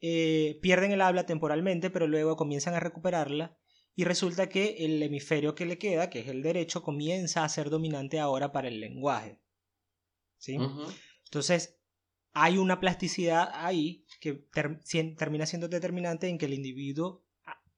eh, 0.00 0.58
pierden 0.62 0.92
el 0.92 1.00
habla 1.00 1.26
temporalmente, 1.26 1.90
pero 1.90 2.06
luego 2.06 2.36
comienzan 2.36 2.74
a 2.74 2.80
recuperarla 2.80 3.56
y 3.94 4.04
resulta 4.04 4.48
que 4.48 4.84
el 4.84 5.02
hemisferio 5.02 5.54
que 5.54 5.66
le 5.66 5.78
queda, 5.78 6.10
que 6.10 6.20
es 6.20 6.28
el 6.28 6.42
derecho, 6.42 6.82
comienza 6.82 7.44
a 7.44 7.48
ser 7.48 7.70
dominante 7.70 8.18
ahora 8.18 8.52
para 8.52 8.68
el 8.68 8.80
lenguaje. 8.80 9.40
¿Sí? 10.38 10.56
Entonces, 11.26 11.78
hay 12.32 12.56
una 12.56 12.80
plasticidad 12.80 13.50
ahí 13.52 14.06
que 14.20 14.46
termina 15.16 15.46
siendo 15.46 15.68
determinante 15.68 16.28
en 16.28 16.38
que 16.38 16.46
el 16.46 16.54
individuo 16.54 17.24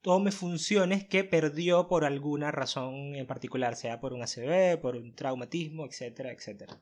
tome 0.01 0.31
funciones 0.31 1.05
que 1.05 1.23
perdió 1.23 1.87
por 1.87 2.05
alguna 2.05 2.51
razón 2.51 3.15
en 3.15 3.25
particular, 3.25 3.75
sea 3.75 3.99
por 3.99 4.13
un 4.13 4.21
ACV, 4.21 4.79
por 4.79 4.95
un 4.95 5.15
traumatismo, 5.15 5.85
etcétera, 5.85 6.31
etcétera. 6.31 6.81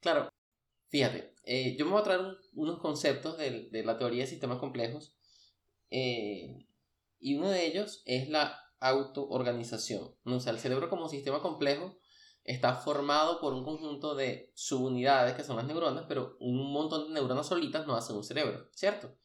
Claro, 0.00 0.30
Fíjate, 0.90 1.34
eh, 1.44 1.76
yo 1.78 1.84
me 1.84 1.92
voy 1.92 2.00
a 2.00 2.04
traer 2.04 2.20
unos 2.54 2.80
conceptos 2.80 3.38
de, 3.38 3.70
la 3.84 3.96
teoría 3.96 4.24
de 4.24 4.30
sistemas 4.30 4.58
complejos 4.58 5.16
eh, 5.88 6.66
y 7.20 7.36
uno 7.36 7.48
de 7.48 7.64
ellos 7.64 8.02
es 8.06 8.28
la 8.28 8.58
autoorganización. 8.80 10.16
O 10.24 10.40
sea, 10.40 10.52
el 10.52 10.58
cerebro 10.58 10.90
como 10.90 11.08
sistema 11.08 11.40
complejo 11.40 11.96
está 12.42 12.74
formado 12.74 13.40
por 13.40 13.54
un 13.54 13.62
conjunto 13.62 14.16
de 14.16 14.50
subunidades 14.54 15.34
que 15.34 15.44
son 15.44 15.56
las 15.56 15.66
neuronas, 15.66 16.06
pero 16.08 16.36
un 16.40 16.72
montón 16.72 17.06
de 17.06 17.14
neuronas 17.14 17.46
solitas 17.46 17.86
no 17.86 17.94
hacen 17.94 18.16
un 18.16 18.24
cerebro, 18.24 18.68
¿cierto? 18.72 19.16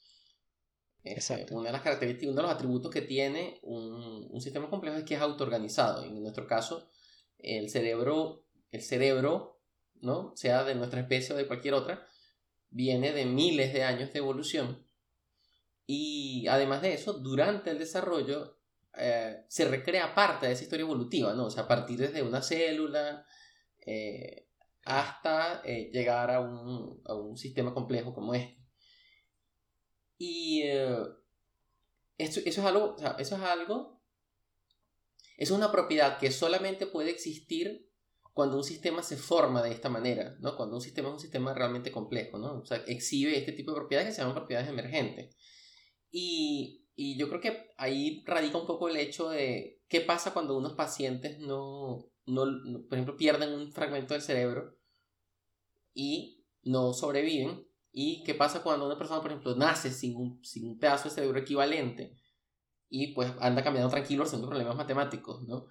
Este, 1.04 1.14
Exacto. 1.14 1.56
Una 1.56 1.68
de 1.70 1.74
las 1.74 1.82
características, 1.82 2.32
uno 2.32 2.42
de 2.42 2.48
los 2.48 2.52
atributos 2.52 2.92
que 2.92 3.02
tiene 3.02 3.60
un, 3.64 4.28
un 4.30 4.42
sistema 4.42 4.70
complejo 4.70 4.98
es 4.98 5.04
que 5.04 5.16
es 5.16 5.22
autoorganizado. 5.22 6.04
En 6.04 6.22
nuestro 6.22 6.46
caso, 6.46 6.90
el 7.40 7.70
cerebro, 7.70 8.46
el 8.72 8.82
cerebro 8.82 9.55
¿no? 10.02 10.34
sea 10.36 10.64
de 10.64 10.76
nuestra 10.76 11.02
especie 11.02 11.34
o 11.34 11.38
de 11.38 11.48
cualquier 11.48 11.74
otra, 11.74 12.08
viene 12.70 13.12
de 13.14 13.26
miles 13.26 13.74
de 13.74 13.84
años 13.84 14.12
de 14.12 14.20
evolución. 14.20 14.86
Y 15.88 16.48
además 16.48 16.82
de 16.82 16.94
eso, 16.94 17.14
durante 17.14 17.70
el 17.70 17.80
desarrollo 17.80 18.60
eh, 18.98 19.46
se 19.48 19.66
recrea 19.66 20.16
parte 20.16 20.48
de 20.48 20.54
esa 20.54 20.64
historia 20.64 20.84
evolutiva, 20.84 21.34
¿no? 21.34 21.46
O 21.46 21.50
sea, 21.50 21.64
a 21.64 21.68
partir 21.68 22.00
desde 22.00 22.22
una 22.22 22.42
célula 22.42 23.26
eh, 23.86 24.48
hasta 24.84 25.62
eh, 25.64 25.90
llegar 25.92 26.32
a 26.32 26.40
un, 26.40 27.02
a 27.06 27.14
un, 27.14 27.38
sistema 27.38 27.74
complejo 27.74 28.14
como 28.14 28.34
este. 28.34 28.64
Y 30.18 30.64
esto, 32.18 32.40
eso 32.46 32.62
es 32.62 32.66
algo, 32.66 32.96
eso 33.20 33.36
es 33.36 33.42
algo, 33.42 34.02
es 35.38 35.52
una 35.52 35.72
propiedad 35.72 36.18
que 36.18 36.32
solamente 36.32 36.88
puede 36.88 37.10
existir 37.12 37.85
cuando 38.36 38.58
un 38.58 38.66
sistema 38.66 39.02
se 39.02 39.16
forma 39.16 39.64
de 39.64 39.72
esta 39.72 39.88
manera, 39.88 40.36
¿no? 40.42 40.58
Cuando 40.58 40.76
un 40.76 40.82
sistema 40.82 41.08
es 41.08 41.14
un 41.14 41.20
sistema 41.22 41.54
realmente 41.54 41.90
complejo, 41.90 42.38
¿no? 42.38 42.60
O 42.60 42.66
sea, 42.66 42.84
exhibe 42.86 43.38
este 43.38 43.54
tipo 43.54 43.72
de 43.72 43.78
propiedades 43.78 44.10
que 44.10 44.14
se 44.14 44.20
llaman 44.20 44.36
propiedades 44.36 44.68
emergentes. 44.68 45.38
Y, 46.12 46.86
y 46.98 47.18
yo 47.18 47.30
creo 47.30 47.40
que 47.40 47.72
ahí 47.78 48.26
radica 48.26 48.58
un 48.58 48.68
poco 48.68 48.90
el 48.90 48.98
hecho 48.98 49.30
de 49.30 49.82
qué 49.88 50.02
pasa 50.02 50.34
cuando 50.34 50.58
unos 50.58 50.74
pacientes 50.74 51.40
no, 51.40 52.12
no, 52.26 52.44
por 52.90 52.98
ejemplo, 52.98 53.16
pierden 53.16 53.54
un 53.54 53.72
fragmento 53.72 54.14
del 54.14 54.22
cerebro 54.22 54.76
y 55.94 56.44
no 56.62 56.92
sobreviven. 56.92 57.66
Y 57.94 58.22
qué 58.26 58.34
pasa 58.34 58.64
cuando 58.64 58.86
una 58.86 58.98
persona, 58.98 59.22
por 59.22 59.32
ejemplo, 59.32 59.56
nace 59.56 59.92
sin 59.92 60.18
un, 60.18 60.44
sin 60.44 60.68
un 60.68 60.78
pedazo 60.78 61.08
de 61.08 61.16
cerebro 61.16 61.40
equivalente 61.40 62.18
y 62.90 63.14
pues 63.14 63.32
anda 63.40 63.64
caminando 63.64 63.92
tranquilo 63.92 64.26
haciendo 64.26 64.50
problemas 64.50 64.76
matemáticos, 64.76 65.42
¿no? 65.44 65.68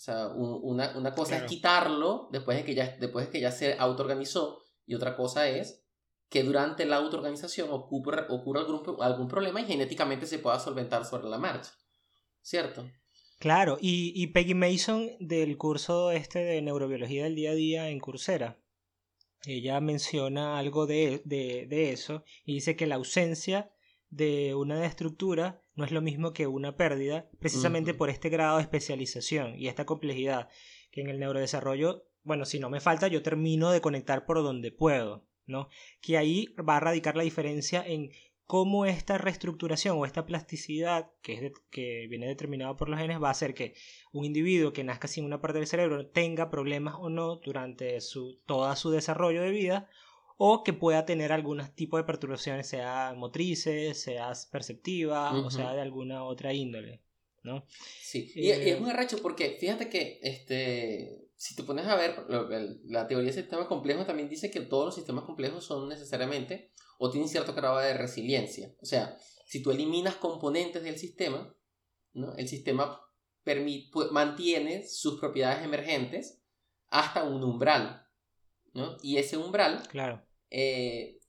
O 0.00 0.02
sea, 0.02 0.28
una, 0.28 0.96
una, 0.96 1.14
cosa 1.14 1.36
es 1.36 1.42
quitarlo 1.42 2.30
después 2.32 2.56
de, 2.56 2.64
que 2.64 2.74
ya, 2.74 2.96
después 2.98 3.26
de 3.26 3.32
que 3.32 3.40
ya 3.42 3.52
se 3.52 3.76
autoorganizó 3.78 4.64
y 4.86 4.94
otra 4.94 5.14
cosa 5.14 5.46
es 5.46 5.84
que 6.30 6.42
durante 6.42 6.86
la 6.86 6.96
autoorganización 6.96 7.68
ocurra, 7.70 8.24
ocurra 8.30 8.62
algún, 8.62 8.96
algún 9.02 9.28
problema 9.28 9.60
y 9.60 9.66
genéticamente 9.66 10.24
se 10.24 10.38
pueda 10.38 10.58
solventar 10.58 11.04
sobre 11.04 11.28
la 11.28 11.36
marcha. 11.36 11.72
¿Cierto? 12.40 12.90
Claro, 13.40 13.76
y, 13.78 14.14
y 14.16 14.28
Peggy 14.28 14.54
Mason 14.54 15.06
del 15.20 15.58
curso 15.58 16.12
este 16.12 16.38
de 16.38 16.62
neurobiología 16.62 17.24
del 17.24 17.34
día 17.34 17.50
a 17.50 17.54
día 17.54 17.88
en 17.90 18.00
Coursera, 18.00 18.58
ella 19.44 19.78
menciona 19.80 20.58
algo 20.58 20.86
de, 20.86 21.20
de, 21.26 21.66
de 21.68 21.92
eso 21.92 22.24
y 22.46 22.54
dice 22.54 22.74
que 22.74 22.86
la 22.86 22.94
ausencia 22.94 23.70
de 24.08 24.54
una 24.54 24.86
estructura 24.86 25.62
no 25.80 25.86
es 25.86 25.92
lo 25.92 26.02
mismo 26.02 26.32
que 26.32 26.46
una 26.46 26.76
pérdida, 26.76 27.28
precisamente 27.40 27.94
por 27.94 28.10
este 28.10 28.28
grado 28.28 28.58
de 28.58 28.62
especialización 28.62 29.58
y 29.58 29.66
esta 29.66 29.86
complejidad 29.86 30.48
que 30.90 31.00
en 31.00 31.08
el 31.08 31.18
neurodesarrollo, 31.18 32.04
bueno, 32.22 32.44
si 32.44 32.60
no 32.60 32.68
me 32.68 32.80
falta, 32.80 33.08
yo 33.08 33.22
termino 33.22 33.70
de 33.70 33.80
conectar 33.80 34.26
por 34.26 34.42
donde 34.42 34.72
puedo, 34.72 35.26
¿no? 35.46 35.68
Que 36.02 36.18
ahí 36.18 36.54
va 36.56 36.76
a 36.76 36.80
radicar 36.80 37.16
la 37.16 37.22
diferencia 37.22 37.82
en 37.84 38.10
cómo 38.44 38.84
esta 38.84 39.16
reestructuración 39.16 39.96
o 39.96 40.04
esta 40.04 40.26
plasticidad 40.26 41.12
que, 41.22 41.46
es 41.46 41.52
que 41.70 42.06
viene 42.10 42.26
determinada 42.26 42.76
por 42.76 42.90
los 42.90 42.98
genes 42.98 43.22
va 43.22 43.28
a 43.28 43.30
hacer 43.30 43.54
que 43.54 43.74
un 44.12 44.26
individuo 44.26 44.74
que 44.74 44.84
nazca 44.84 45.08
sin 45.08 45.24
una 45.24 45.40
parte 45.40 45.58
del 45.58 45.68
cerebro 45.68 46.08
tenga 46.08 46.50
problemas 46.50 46.96
o 46.98 47.08
no 47.08 47.36
durante 47.36 48.00
su, 48.02 48.38
toda 48.44 48.76
su 48.76 48.90
desarrollo 48.90 49.40
de 49.40 49.50
vida 49.50 49.88
o 50.42 50.64
que 50.64 50.72
pueda 50.72 51.04
tener 51.04 51.32
algún 51.32 51.62
tipo 51.74 51.98
de 51.98 52.04
perturbaciones, 52.04 52.66
sea 52.66 53.12
motrices, 53.14 54.00
sea 54.00 54.32
perceptiva 54.50 55.38
o 55.38 55.50
sea 55.50 55.74
de 55.74 55.82
alguna 55.82 56.24
otra 56.24 56.54
índole, 56.54 57.02
¿no? 57.42 57.66
Sí, 58.00 58.32
y, 58.34 58.48
es 58.48 58.58
eh, 58.58 58.80
muy 58.80 58.88
arrecho 58.88 59.18
porque 59.20 59.58
fíjate 59.60 59.90
que 59.90 60.18
este, 60.22 61.28
si 61.36 61.54
te 61.54 61.62
pones 61.62 61.86
a 61.86 61.94
ver, 61.94 62.24
la 62.86 63.06
teoría 63.06 63.26
de 63.26 63.42
sistemas 63.42 63.66
complejos 63.66 64.06
también 64.06 64.30
dice 64.30 64.50
que 64.50 64.62
todos 64.62 64.86
los 64.86 64.94
sistemas 64.94 65.24
complejos 65.24 65.62
son 65.62 65.90
necesariamente 65.90 66.72
o 66.96 67.10
tienen 67.10 67.28
cierto 67.28 67.52
grado 67.52 67.78
de 67.78 67.92
resiliencia. 67.92 68.74
O 68.80 68.86
sea, 68.86 69.18
si 69.44 69.62
tú 69.62 69.72
eliminas 69.72 70.14
componentes 70.14 70.82
del 70.82 70.96
sistema, 70.96 71.54
¿no? 72.14 72.34
el 72.36 72.48
sistema 72.48 72.98
mantiene 74.10 74.88
sus 74.88 75.20
propiedades 75.20 75.62
emergentes 75.62 76.40
hasta 76.88 77.24
un 77.24 77.44
umbral. 77.44 78.06
¿no? 78.72 78.96
Y 79.02 79.18
ese 79.18 79.36
umbral 79.36 79.86
claro. 79.88 80.24
Eh, 80.50 81.20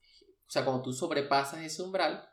o 0.47 0.51
sea, 0.51 0.65
cuando 0.65 0.83
tú 0.83 0.93
sobrepasas 0.93 1.61
ese 1.61 1.81
umbral, 1.81 2.27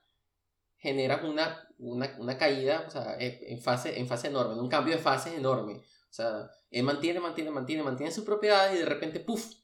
generas 0.76 1.22
una, 1.24 1.68
una, 1.78 2.38
caída, 2.38 2.84
o 2.86 2.90
sea, 2.90 3.16
en 3.18 3.60
fase, 3.60 3.98
en 3.98 4.06
fase 4.06 4.28
enorme, 4.28 4.60
un 4.60 4.68
cambio 4.68 4.96
de 4.96 5.02
fase 5.02 5.36
enorme. 5.36 5.74
O 5.74 6.12
sea, 6.12 6.50
él 6.70 6.84
mantiene, 6.84 7.20
mantiene, 7.20 7.50
mantiene, 7.50 7.82
mantiene 7.82 8.12
sus 8.12 8.24
propiedades 8.24 8.76
y 8.76 8.78
de 8.78 8.86
repente, 8.86 9.20
¡puf! 9.20 9.54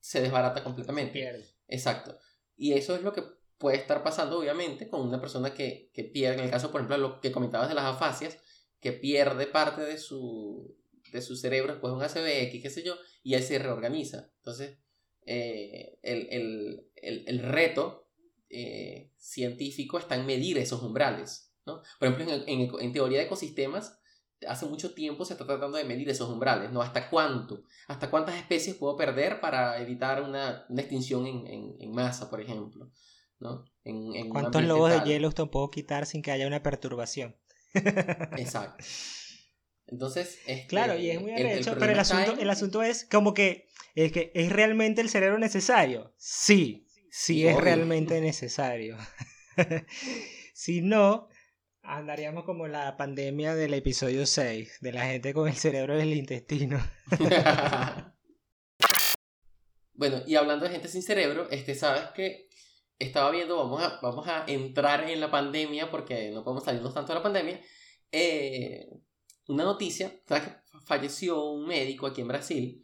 Se 0.00 0.20
desbarata 0.20 0.62
completamente. 0.62 1.12
Pierde. 1.12 1.46
Exacto. 1.66 2.18
Y 2.56 2.74
eso 2.74 2.94
es 2.94 3.02
lo 3.02 3.12
que 3.12 3.22
puede 3.58 3.76
estar 3.78 4.02
pasando, 4.02 4.38
obviamente, 4.38 4.88
con 4.88 5.00
una 5.00 5.20
persona 5.20 5.52
que, 5.52 5.90
que 5.92 6.04
pierde, 6.04 6.38
en 6.38 6.44
el 6.44 6.50
caso, 6.50 6.70
por 6.70 6.80
ejemplo, 6.80 6.98
lo 6.98 7.20
que 7.20 7.32
comentabas 7.32 7.68
de 7.68 7.74
las 7.74 7.84
afasias, 7.84 8.38
que 8.80 8.92
pierde 8.92 9.46
parte 9.46 9.82
de 9.82 9.98
su, 9.98 10.76
de 11.12 11.22
su 11.22 11.36
cerebro 11.36 11.72
después 11.72 11.90
de 11.90 11.96
un 11.96 12.02
ACVX, 12.02 12.62
qué 12.62 12.70
sé 12.70 12.82
yo, 12.82 12.94
y 13.22 13.34
él 13.34 13.42
se 13.42 13.58
reorganiza. 13.58 14.30
Entonces, 14.36 14.78
eh, 15.26 15.98
el, 16.02 17.42
reto 17.42 18.08
eh, 18.48 19.10
científico 19.18 19.98
está 19.98 20.14
en 20.14 20.24
medir 20.24 20.56
esos 20.58 20.82
umbrales. 20.82 21.52
¿no? 21.66 21.82
Por 21.98 22.08
ejemplo, 22.08 22.44
en, 22.46 22.92
teoría 22.92 23.18
de 23.18 23.24
ecosistemas, 23.24 24.00
hace 24.46 24.66
mucho 24.66 24.94
tiempo 24.94 25.24
se 25.24 25.32
está 25.32 25.44
tratando 25.44 25.76
de 25.76 25.84
medir 25.84 26.08
esos 26.08 26.30
umbrales, 26.30 26.70
¿no? 26.70 26.80
¿Hasta 26.80 27.10
cuánto? 27.10 27.64
¿Hasta 27.88 28.08
cuántas 28.08 28.36
especies 28.36 28.76
puedo 28.76 28.96
perder 28.96 29.40
para 29.40 29.80
evitar 29.80 30.22
una, 30.22 30.64
extinción 30.76 31.26
en, 31.26 31.90
masa, 31.90 32.30
por 32.30 32.40
ejemplo? 32.40 32.92
¿no? 33.40 33.64
¿Cuántos 34.30 34.62
lobos 34.62 34.90
de 34.90 35.00
hielo 35.00 35.28
usted 35.28 35.44
puedo 35.48 35.68
quitar 35.70 36.06
sin 36.06 36.22
que 36.22 36.30
haya 36.30 36.46
una 36.46 36.62
perturbación? 36.62 37.36
Exacto. 37.74 38.84
Entonces, 39.88 40.38
claro, 40.68 40.98
y 40.98 41.10
es 41.10 41.20
muy 41.20 41.32
arrecho, 41.32 41.76
pero 41.78 41.92
el 41.92 41.98
asunto, 41.98 42.36
el 42.38 42.50
asunto 42.50 42.82
es 42.82 43.04
como 43.04 43.34
que 43.34 43.66
es 43.96 44.12
que 44.12 44.30
es 44.34 44.52
realmente 44.52 45.00
el 45.00 45.08
cerebro 45.08 45.38
necesario. 45.38 46.12
Sí, 46.18 46.86
sí, 47.10 47.46
es 47.46 47.56
realmente 47.56 48.20
necesario. 48.20 48.98
si 50.54 50.82
no, 50.82 51.28
andaríamos 51.82 52.44
como 52.44 52.66
la 52.66 52.96
pandemia 52.96 53.54
del 53.54 53.72
episodio 53.72 54.26
6, 54.26 54.78
de 54.80 54.92
la 54.92 55.06
gente 55.06 55.32
con 55.32 55.48
el 55.48 55.54
cerebro 55.54 55.96
del 55.96 56.12
intestino. 56.12 56.78
bueno, 59.94 60.22
y 60.26 60.34
hablando 60.34 60.66
de 60.66 60.72
gente 60.72 60.88
sin 60.88 61.02
cerebro, 61.02 61.48
este, 61.50 61.74
sabes 61.74 62.10
que 62.14 62.48
estaba 62.98 63.30
viendo, 63.30 63.56
vamos 63.56 63.82
a, 63.82 63.98
vamos 64.02 64.28
a 64.28 64.44
entrar 64.46 65.08
en 65.08 65.20
la 65.20 65.30
pandemia 65.30 65.90
porque 65.90 66.30
no 66.32 66.44
podemos 66.44 66.64
salirnos 66.64 66.92
tanto 66.92 67.12
de 67.12 67.18
la 67.18 67.22
pandemia. 67.22 67.60
Eh, 68.12 68.88
una 69.48 69.64
noticia, 69.64 70.12
¿sabes 70.26 70.44
que 70.44 70.78
falleció 70.84 71.50
un 71.50 71.66
médico 71.66 72.06
aquí 72.06 72.20
en 72.20 72.28
Brasil 72.28 72.82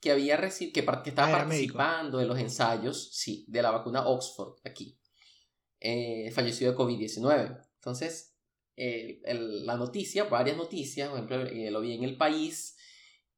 que 0.00 0.12
había 0.12 0.36
recibido, 0.36 0.72
que, 0.74 1.02
que, 1.02 1.10
estaba 1.10 1.28
ah, 1.28 1.38
participando 1.38 2.20
en 2.20 2.28
los 2.28 2.38
ensayos, 2.38 3.10
sí, 3.12 3.44
de 3.48 3.62
la 3.62 3.70
vacuna 3.70 4.06
Oxford 4.06 4.54
aquí. 4.64 4.98
Eh, 5.80 6.30
falleció 6.32 6.70
de 6.70 6.76
COVID-19. 6.76 7.66
Entonces, 7.74 8.36
la 8.76 9.76
noticia, 9.76 10.24
varias 10.24 10.56
noticias, 10.56 11.08
por 11.08 11.18
ejemplo, 11.18 11.42
eh, 11.46 11.70
lo 11.70 11.80
vi 11.80 11.94
en 11.94 12.04
El 12.04 12.16
País 12.16 12.76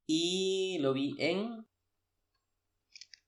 y 0.06 0.78
lo 0.80 0.92
vi 0.92 1.16
en... 1.18 1.66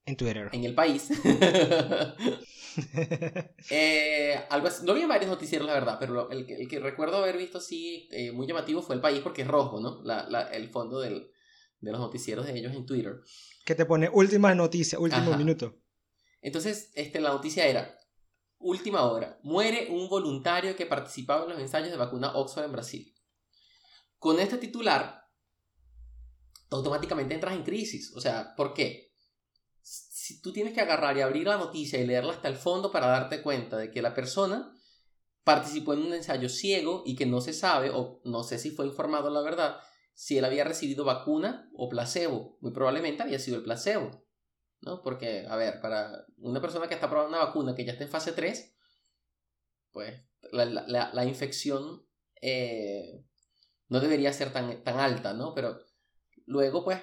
En 0.05 0.17
Twitter. 0.17 0.51
En 0.53 0.65
El 0.65 0.75
País. 0.75 1.09
eh, 3.71 4.45
algo 4.51 4.69
no 4.85 4.95
vi 4.95 5.05
varios 5.05 5.31
noticieros, 5.31 5.67
la 5.67 5.75
verdad, 5.75 5.97
pero 5.99 6.31
el, 6.31 6.47
que 6.47 6.79
recuerdo 6.81 7.19
haber 7.19 7.37
visto 7.37 7.59
así 7.59 8.09
eh, 8.13 8.33
muy 8.33 8.47
llamativo 8.47 8.83
fue 8.83 8.95
el 8.95 9.01
país 9.01 9.21
porque 9.21 9.43
es 9.43 9.49
rojo, 9.49 9.81
¿no? 9.81 10.03
el 10.53 10.69
fondo 10.69 11.01
del, 11.01 11.31
de 11.81 11.93
los 11.93 12.01
noticieros 12.01 12.47
de 12.47 12.59
ellos 12.59 12.75
en 12.75 12.87
Twitter. 12.87 13.21
Que 13.65 13.75
te 13.75 13.87
pone 13.87 14.09
última 14.13 14.55
noticia, 14.55 14.99
último 14.99 15.37
minuto. 15.37 15.79
Entonces, 16.41 16.91
este, 16.95 17.21
la 17.21 17.31
noticia 17.31 17.67
era, 17.67 17.97
última 18.59 19.05
hora, 19.05 19.39
muere 19.43 19.89
un 19.91 20.09
voluntario 20.09 20.75
que 20.77 20.87
participaba 20.87 21.45
en 21.45 21.51
los 21.51 21.61
ensayos 21.61 21.91
de 21.91 21.97
vacuna 21.97 22.35
Oxford 22.35 22.65
en 22.65 22.73
Brasil. 22.73 23.15
Con 24.19 24.41
este 24.41 24.59
titular, 24.59 25.23
automáticamente 26.71 27.35
entras 27.35 27.55
en 27.55 27.63
crisis. 27.63 28.13
O 28.17 28.21
sea, 28.21 28.55
¿por 28.57 28.75
qué? 28.75 29.12
Tú 30.41 30.53
tienes 30.53 30.73
que 30.73 30.81
agarrar 30.81 31.17
y 31.17 31.21
abrir 31.21 31.47
la 31.47 31.59
noticia 31.59 32.01
y 32.01 32.07
leerla 32.07 32.33
hasta 32.33 32.49
el 32.49 32.57
fondo 32.57 32.91
para 32.91 33.09
darte 33.09 33.43
cuenta 33.43 33.77
de 33.77 33.91
que 33.91 34.03
la 34.03 34.15
persona 34.15 34.73
participó 35.45 35.95
en 35.95 36.03
un 36.03 36.15
ensayo 36.15 36.49
ciego 36.49 37.03
y 37.05 37.17
que 37.17 37.27
no 37.27 37.41
se 37.41 37.53
sabe, 37.53 37.91
o 37.93 38.21
no 38.25 38.45
sé 38.45 38.59
si 38.59 38.71
fue 38.71 38.87
informado 38.87 39.31
la 39.31 39.43
verdad, 39.43 39.79
si 40.15 40.39
él 40.39 40.45
había 40.45 40.65
recibido 40.65 41.05
vacuna 41.05 41.71
o 41.75 41.89
placebo. 41.89 42.59
Muy 42.61 42.73
probablemente 42.73 43.23
había 43.23 43.39
sido 43.39 43.57
el 43.57 43.65
placebo. 43.65 44.23
¿no? 44.83 45.03
Porque, 45.03 45.47
a 45.49 45.57
ver, 45.57 45.81
para 45.81 46.27
una 46.39 46.61
persona 46.61 46.89
que 46.89 46.95
está 46.95 47.09
probando 47.09 47.37
una 47.37 47.45
vacuna 47.45 47.75
que 47.75 47.85
ya 47.85 47.93
está 47.93 48.05
en 48.05 48.11
fase 48.11 48.33
3, 48.33 48.77
pues 49.93 50.21
la, 50.51 51.25
infección 51.25 52.07
eh, 52.41 53.25
no 53.89 54.01
debería 54.01 54.33
ser 54.33 54.53
tan, 54.53 54.83
tan 54.83 54.99
alta, 54.99 55.35
¿no? 55.35 55.55
Pero 55.55 55.79
luego, 56.47 56.85
pues, 56.85 57.01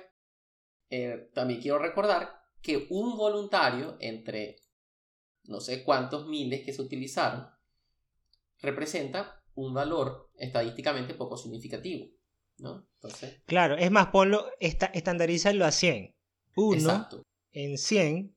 eh, 0.90 1.30
también 1.34 1.62
quiero 1.62 1.80
recordar 1.80 2.39
que 2.62 2.88
un 2.90 3.18
voluntario 3.18 3.98
entre 4.00 4.58
no 5.44 5.60
sé 5.60 5.84
cuántos 5.84 6.28
miles 6.28 6.64
que 6.64 6.74
se 6.74 6.82
utilizaron 6.82 7.48
representa 8.62 9.44
un 9.56 9.74
valor 9.74 10.30
estadísticamente 10.36 11.14
poco 11.14 11.38
significativo. 11.38 12.08
¿no? 12.58 12.88
Entonces, 12.96 13.42
claro, 13.46 13.78
es 13.78 13.90
más, 13.90 14.08
ponlo, 14.08 14.46
esta, 14.60 14.88
estandarízalo 14.88 15.66
a 15.66 15.72
100. 15.72 16.16
Uno 16.56 17.08
en 17.52 17.78
100 17.78 18.36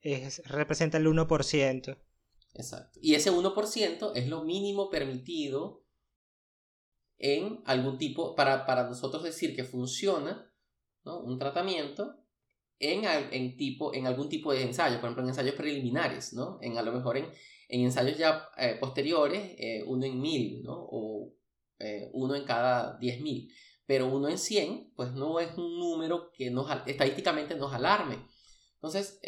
es, 0.00 0.42
representa 0.46 0.98
el 0.98 1.06
1%. 1.06 1.98
Exacto. 2.54 3.00
Y 3.02 3.14
ese 3.14 3.32
1% 3.32 4.12
es 4.14 4.28
lo 4.28 4.44
mínimo 4.44 4.90
permitido 4.90 5.84
en 7.18 7.62
algún 7.64 7.98
tipo, 7.98 8.34
para, 8.34 8.66
para 8.66 8.88
nosotros 8.88 9.22
decir 9.22 9.56
que 9.56 9.64
funciona 9.64 10.52
¿no? 11.04 11.20
un 11.20 11.38
tratamiento, 11.38 12.23
en, 12.78 13.04
en, 13.04 13.56
tipo, 13.56 13.94
en 13.94 14.06
algún 14.06 14.28
tipo 14.28 14.52
de 14.52 14.62
ensayo, 14.62 14.96
por 14.96 15.04
ejemplo 15.04 15.22
en 15.22 15.28
ensayos 15.28 15.54
preliminares, 15.54 16.32
¿no? 16.32 16.58
En 16.60 16.76
a 16.76 16.82
lo 16.82 16.92
mejor 16.92 17.16
en, 17.16 17.26
en 17.68 17.80
ensayos 17.82 18.18
ya 18.18 18.48
eh, 18.58 18.76
posteriores, 18.80 19.54
eh, 19.58 19.82
uno 19.86 20.04
en 20.04 20.20
mil, 20.20 20.62
¿no? 20.62 20.74
O 20.74 21.34
eh, 21.78 22.10
uno 22.12 22.34
en 22.34 22.44
cada 22.44 22.98
diez 22.98 23.20
mil. 23.20 23.52
Pero 23.86 24.06
uno 24.08 24.28
en 24.28 24.38
cien, 24.38 24.92
pues 24.96 25.12
no 25.12 25.40
es 25.40 25.56
un 25.58 25.78
número 25.78 26.30
que 26.32 26.50
nos, 26.50 26.70
estadísticamente 26.86 27.54
nos 27.54 27.74
alarme. 27.74 28.16
Entonces, 28.76 29.20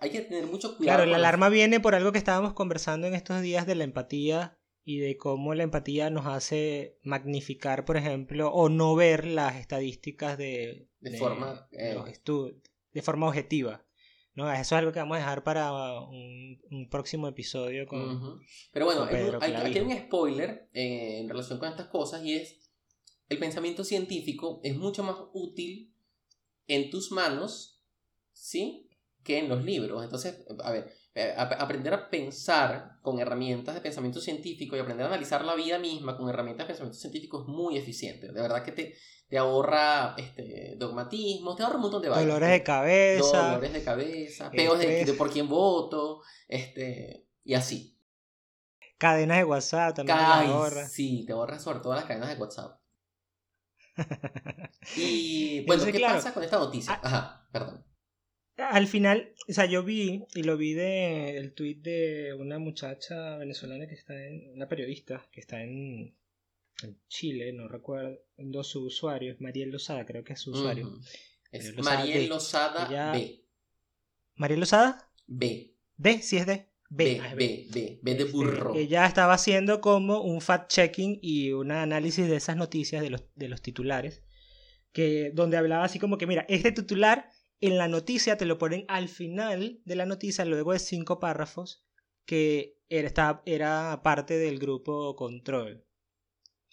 hay 0.00 0.10
que 0.10 0.22
tener 0.22 0.46
mucho 0.46 0.76
cuidado. 0.76 0.98
Claro, 0.98 1.10
la 1.10 1.16
alarma 1.16 1.48
viene 1.50 1.80
por 1.80 1.94
algo 1.94 2.12
que 2.12 2.18
estábamos 2.18 2.54
conversando 2.54 3.06
en 3.06 3.14
estos 3.14 3.42
días 3.42 3.66
de 3.66 3.74
la 3.74 3.84
empatía 3.84 4.58
y 4.84 4.98
de 4.98 5.16
cómo 5.16 5.54
la 5.54 5.62
empatía 5.62 6.08
nos 6.08 6.26
hace 6.26 6.98
magnificar, 7.02 7.84
por 7.84 7.96
ejemplo, 7.96 8.50
o 8.50 8.68
no 8.70 8.94
ver 8.94 9.26
las 9.26 9.56
estadísticas 9.56 10.38
de, 10.38 10.88
de, 11.00 11.18
forma, 11.18 11.68
los 11.94 12.08
estudios 12.08 12.56
de 12.92 13.02
forma 13.02 13.28
objetiva. 13.28 13.84
¿no? 14.34 14.50
Eso 14.50 14.60
es 14.60 14.72
algo 14.72 14.92
que 14.92 14.98
vamos 14.98 15.16
a 15.16 15.20
dejar 15.20 15.44
para 15.44 15.72
un, 16.00 16.88
próximo 16.90 17.28
episodio 17.28 17.86
con. 17.86 18.40
Pero 18.72 18.86
bueno, 18.86 19.04
hay, 19.04 19.52
aquí 19.52 19.78
hay 19.78 19.84
un 19.84 19.96
spoiler 19.96 20.68
eh, 20.72 21.20
en 21.20 21.28
relación 21.28 21.58
con 21.58 21.68
estas 21.68 21.88
cosas 21.88 22.24
y 22.24 22.34
es: 22.34 22.70
el 23.28 23.38
pensamiento 23.38 23.84
científico 23.84 24.60
es 24.62 24.76
mucho 24.76 25.02
más 25.02 25.16
útil 25.32 25.94
en 26.66 26.90
tus 26.90 27.12
manos, 27.12 27.82
¿sí? 28.32 28.88
Que 29.22 29.38
en 29.38 29.48
los 29.48 29.64
libros. 29.64 30.02
Entonces, 30.02 30.44
a 30.62 30.72
ver, 30.72 30.92
aprender 31.14 31.92
a 31.92 32.08
pensar 32.08 32.98
con 33.02 33.20
herramientas 33.20 33.74
de 33.74 33.82
pensamiento 33.82 34.20
científico 34.20 34.76
y 34.76 34.78
aprender 34.78 35.04
a 35.04 35.08
analizar 35.08 35.44
la 35.44 35.54
vida 35.54 35.78
misma 35.78 36.16
con 36.16 36.28
herramientas 36.30 36.64
de 36.64 36.68
pensamiento 36.68 36.98
científico 36.98 37.42
es 37.42 37.48
muy 37.48 37.76
eficiente. 37.76 38.32
De 38.32 38.40
verdad 38.40 38.64
que 38.64 38.72
te, 38.72 38.96
te 39.28 39.36
ahorra 39.36 40.14
este, 40.16 40.74
dogmatismos, 40.78 41.56
te 41.56 41.64
ahorra 41.64 41.76
un 41.76 41.82
montón 41.82 42.02
de 42.02 42.08
vainas. 42.08 42.26
Dolores 42.26 42.50
de 42.50 42.62
cabeza. 42.62 43.48
Dolores 43.48 43.72
de 43.74 43.84
cabeza, 43.84 44.50
peos 44.50 44.78
de, 44.78 45.14
por 45.18 45.30
quién 45.30 45.48
voto, 45.48 46.22
este, 46.48 47.28
y 47.44 47.54
así. 47.54 47.98
Cadenas 48.96 49.38
de 49.38 49.44
WhatsApp 49.44 49.96
también 49.96 50.16
te 50.16 50.24
ahorra. 50.24 50.88
Sí, 50.88 51.24
te 51.26 51.32
ahorra 51.32 51.58
sobre 51.58 51.80
todo 51.80 51.94
las 51.94 52.04
cadenas 52.04 52.30
de 52.30 52.36
WhatsApp. 52.36 52.80
y 54.96 55.66
bueno, 55.66 55.84
¿qué 55.84 56.00
pasa 56.00 56.32
con 56.32 56.42
esta 56.42 56.58
noticia? 56.58 56.94
Ah, 56.94 57.00
Ajá, 57.02 57.48
perdón 57.52 57.91
al 58.56 58.86
final, 58.86 59.32
o 59.48 59.52
sea, 59.52 59.66
yo 59.66 59.82
vi, 59.82 60.24
y 60.34 60.42
lo 60.42 60.56
vi 60.56 60.74
de 60.74 61.38
el 61.38 61.52
tweet 61.54 61.76
de 61.76 62.34
una 62.34 62.58
muchacha 62.58 63.36
venezolana 63.38 63.86
que 63.86 63.94
está 63.94 64.26
en, 64.26 64.52
una 64.54 64.68
periodista 64.68 65.26
que 65.32 65.40
está 65.40 65.62
en, 65.62 66.14
Chile, 67.06 67.52
no 67.52 67.68
recuerdo 67.68 68.18
su 68.64 68.86
usuarios, 68.86 69.40
Mariel 69.40 69.70
Lozada, 69.70 70.04
creo 70.04 70.24
que 70.24 70.32
es 70.32 70.40
su 70.40 70.50
usuario. 70.50 70.98
Es 71.52 71.76
Mariel 71.78 72.28
Lozada, 72.28 73.12
B. 73.12 73.44
¿Mariel 74.34 74.58
Lozada? 74.58 75.08
B. 75.28 75.76
B, 75.96 76.20
sí 76.22 76.38
es 76.38 76.46
de. 76.46 76.72
B, 76.88 77.20
B, 77.20 77.34
B, 77.36 77.66
B, 77.70 78.00
B 78.02 78.14
de 78.16 78.24
burro. 78.24 78.74
ella 78.74 79.06
estaba 79.06 79.34
haciendo 79.34 79.80
como 79.80 80.22
un 80.22 80.40
fact-checking 80.40 81.20
y 81.22 81.52
un 81.52 81.70
análisis 81.70 82.26
de 82.26 82.36
esas 82.36 82.56
noticias 82.56 83.00
de 83.00 83.10
los, 83.10 83.22
de 83.36 83.48
los 83.48 83.62
titulares, 83.62 84.24
que, 84.92 85.30
donde 85.32 85.56
hablaba 85.56 85.84
así 85.84 86.00
como 86.00 86.18
que, 86.18 86.26
mira, 86.26 86.44
este 86.48 86.72
titular 86.72 87.30
en 87.62 87.78
la 87.78 87.86
noticia 87.86 88.36
te 88.36 88.44
lo 88.44 88.58
ponen 88.58 88.84
al 88.88 89.08
final 89.08 89.80
de 89.84 89.96
la 89.96 90.04
noticia, 90.04 90.44
luego 90.44 90.72
de 90.72 90.80
cinco 90.80 91.20
párrafos, 91.20 91.86
que 92.26 92.76
era, 92.88 93.42
era 93.46 94.02
parte 94.02 94.36
del 94.36 94.58
grupo 94.58 95.14
control. 95.14 95.86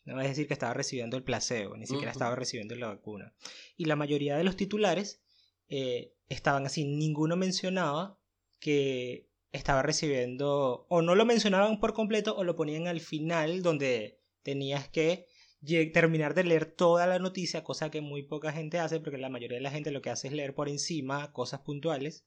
No 0.04 0.20
es 0.20 0.30
decir 0.30 0.48
que 0.48 0.54
estaba 0.54 0.74
recibiendo 0.74 1.16
el 1.16 1.24
placebo, 1.24 1.78
ni 1.78 1.86
siquiera 1.86 2.12
estaba 2.12 2.36
recibiendo 2.36 2.76
la 2.76 2.88
vacuna. 2.88 3.36
Y 3.78 3.86
la 3.86 3.96
mayoría 3.96 4.36
de 4.36 4.44
los 4.44 4.56
titulares 4.56 5.22
eh, 5.68 6.16
estaban 6.28 6.66
así, 6.66 6.86
ninguno 6.86 7.38
mencionaba 7.38 8.20
que 8.60 9.30
estaba 9.52 9.84
recibiendo, 9.84 10.88
o 10.90 11.04
no 11.04 11.14
lo 11.14 11.26
mencionaban 11.26 11.80
por 11.80 11.94
completo, 11.94 12.36
o 12.36 12.44
lo 12.44 12.56
ponían 12.56 12.88
al 12.88 13.00
final 13.00 13.62
donde 13.62 14.20
tenías 14.42 14.90
que 14.90 15.28
terminar 15.94 16.34
de 16.36 16.44
leer 16.46 16.66
toda 16.66 17.06
la 17.08 17.20
noticia, 17.20 17.64
cosa 17.64 17.92
que 17.92 18.02
muy 18.02 18.24
poca 18.24 18.52
gente 18.52 18.80
hace, 18.80 19.00
porque 19.00 19.18
la 19.18 19.30
mayoría 19.30 19.58
de 19.58 19.64
la 19.64 19.72
gente 19.72 19.92
lo 19.92 20.02
que 20.02 20.10
hace 20.10 20.28
es 20.28 20.34
leer 20.34 20.54
por 20.56 20.70
encima 20.70 21.32
cosas 21.34 21.62
puntuales. 21.62 22.26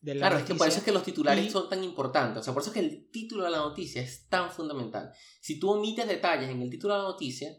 de 0.00 0.14
la 0.14 0.28
Claro, 0.28 0.38
es 0.38 0.44
que 0.44 0.54
por 0.54 0.68
eso 0.68 0.78
es 0.78 0.84
que 0.84 0.92
los 0.92 1.02
titulares 1.02 1.44
y- 1.46 1.50
son 1.50 1.68
tan 1.68 1.82
importantes. 1.82 2.40
O 2.40 2.44
sea, 2.44 2.52
por 2.54 2.62
eso 2.62 2.70
es 2.70 2.74
que 2.74 2.80
el 2.80 3.10
título 3.10 3.42
de 3.44 3.50
la 3.50 3.58
noticia 3.58 4.00
es 4.00 4.28
tan 4.28 4.48
fundamental. 4.52 5.12
Si 5.40 5.58
tú 5.58 5.70
omites 5.72 6.06
detalles 6.06 6.48
en 6.50 6.62
el 6.62 6.70
título 6.70 6.94
de 6.94 7.00
la 7.02 7.08
noticia, 7.08 7.50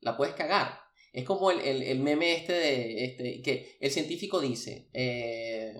la 0.00 0.16
puedes 0.16 0.34
cagar. 0.36 0.78
Es 1.12 1.24
como 1.24 1.50
el, 1.50 1.58
el- 1.60 1.82
el 1.82 1.98
meme 1.98 2.36
este 2.36 2.52
de 2.52 3.04
este, 3.04 3.42
que 3.42 3.76
el 3.80 3.90
científico 3.90 4.40
dice, 4.40 4.88
eh, 4.92 5.74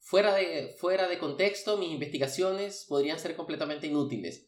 fuera, 0.00 0.34
de, 0.34 0.74
fuera 0.78 1.06
de 1.06 1.18
contexto, 1.18 1.76
mis 1.76 1.90
investigaciones 1.90 2.86
podrían 2.88 3.18
ser 3.18 3.36
completamente 3.36 3.88
inútiles. 3.88 4.46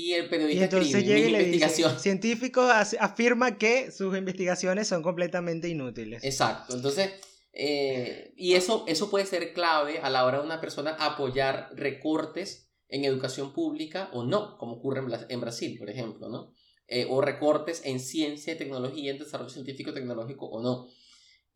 Y 0.00 0.12
el 0.12 0.26
Y 0.26 0.28
periodista 0.28 0.64
entonces 0.64 0.94
escribe, 0.94 1.16
llega 1.22 1.28
y 1.28 1.32
le 1.32 1.38
dice, 1.50 1.98
científico 1.98 2.60
as- 2.62 2.96
afirma 3.00 3.58
que 3.58 3.90
sus 3.90 4.16
investigaciones 4.16 4.86
son 4.86 5.02
completamente 5.02 5.68
inútiles. 5.68 6.22
Exacto, 6.22 6.76
entonces, 6.76 7.10
eh, 7.52 8.32
y 8.36 8.54
eso, 8.54 8.84
eso 8.86 9.10
puede 9.10 9.26
ser 9.26 9.52
clave 9.52 9.98
a 9.98 10.08
la 10.10 10.24
hora 10.24 10.38
de 10.38 10.44
una 10.46 10.60
persona 10.60 10.90
apoyar 11.00 11.70
recortes 11.74 12.70
en 12.88 13.04
educación 13.04 13.52
pública 13.52 14.08
o 14.12 14.24
no, 14.24 14.56
como 14.58 14.74
ocurre 14.74 15.00
en, 15.00 15.08
en 15.28 15.40
Brasil, 15.40 15.76
por 15.78 15.90
ejemplo, 15.90 16.28
¿no? 16.28 16.52
Eh, 16.86 17.06
o 17.10 17.20
recortes 17.20 17.82
en 17.84 17.98
ciencia 18.00 18.52
y 18.54 18.56
tecnología, 18.58 19.10
en 19.10 19.18
desarrollo 19.18 19.50
científico 19.50 19.90
y 19.90 19.94
tecnológico 19.94 20.46
o 20.46 20.62
no. 20.62 20.86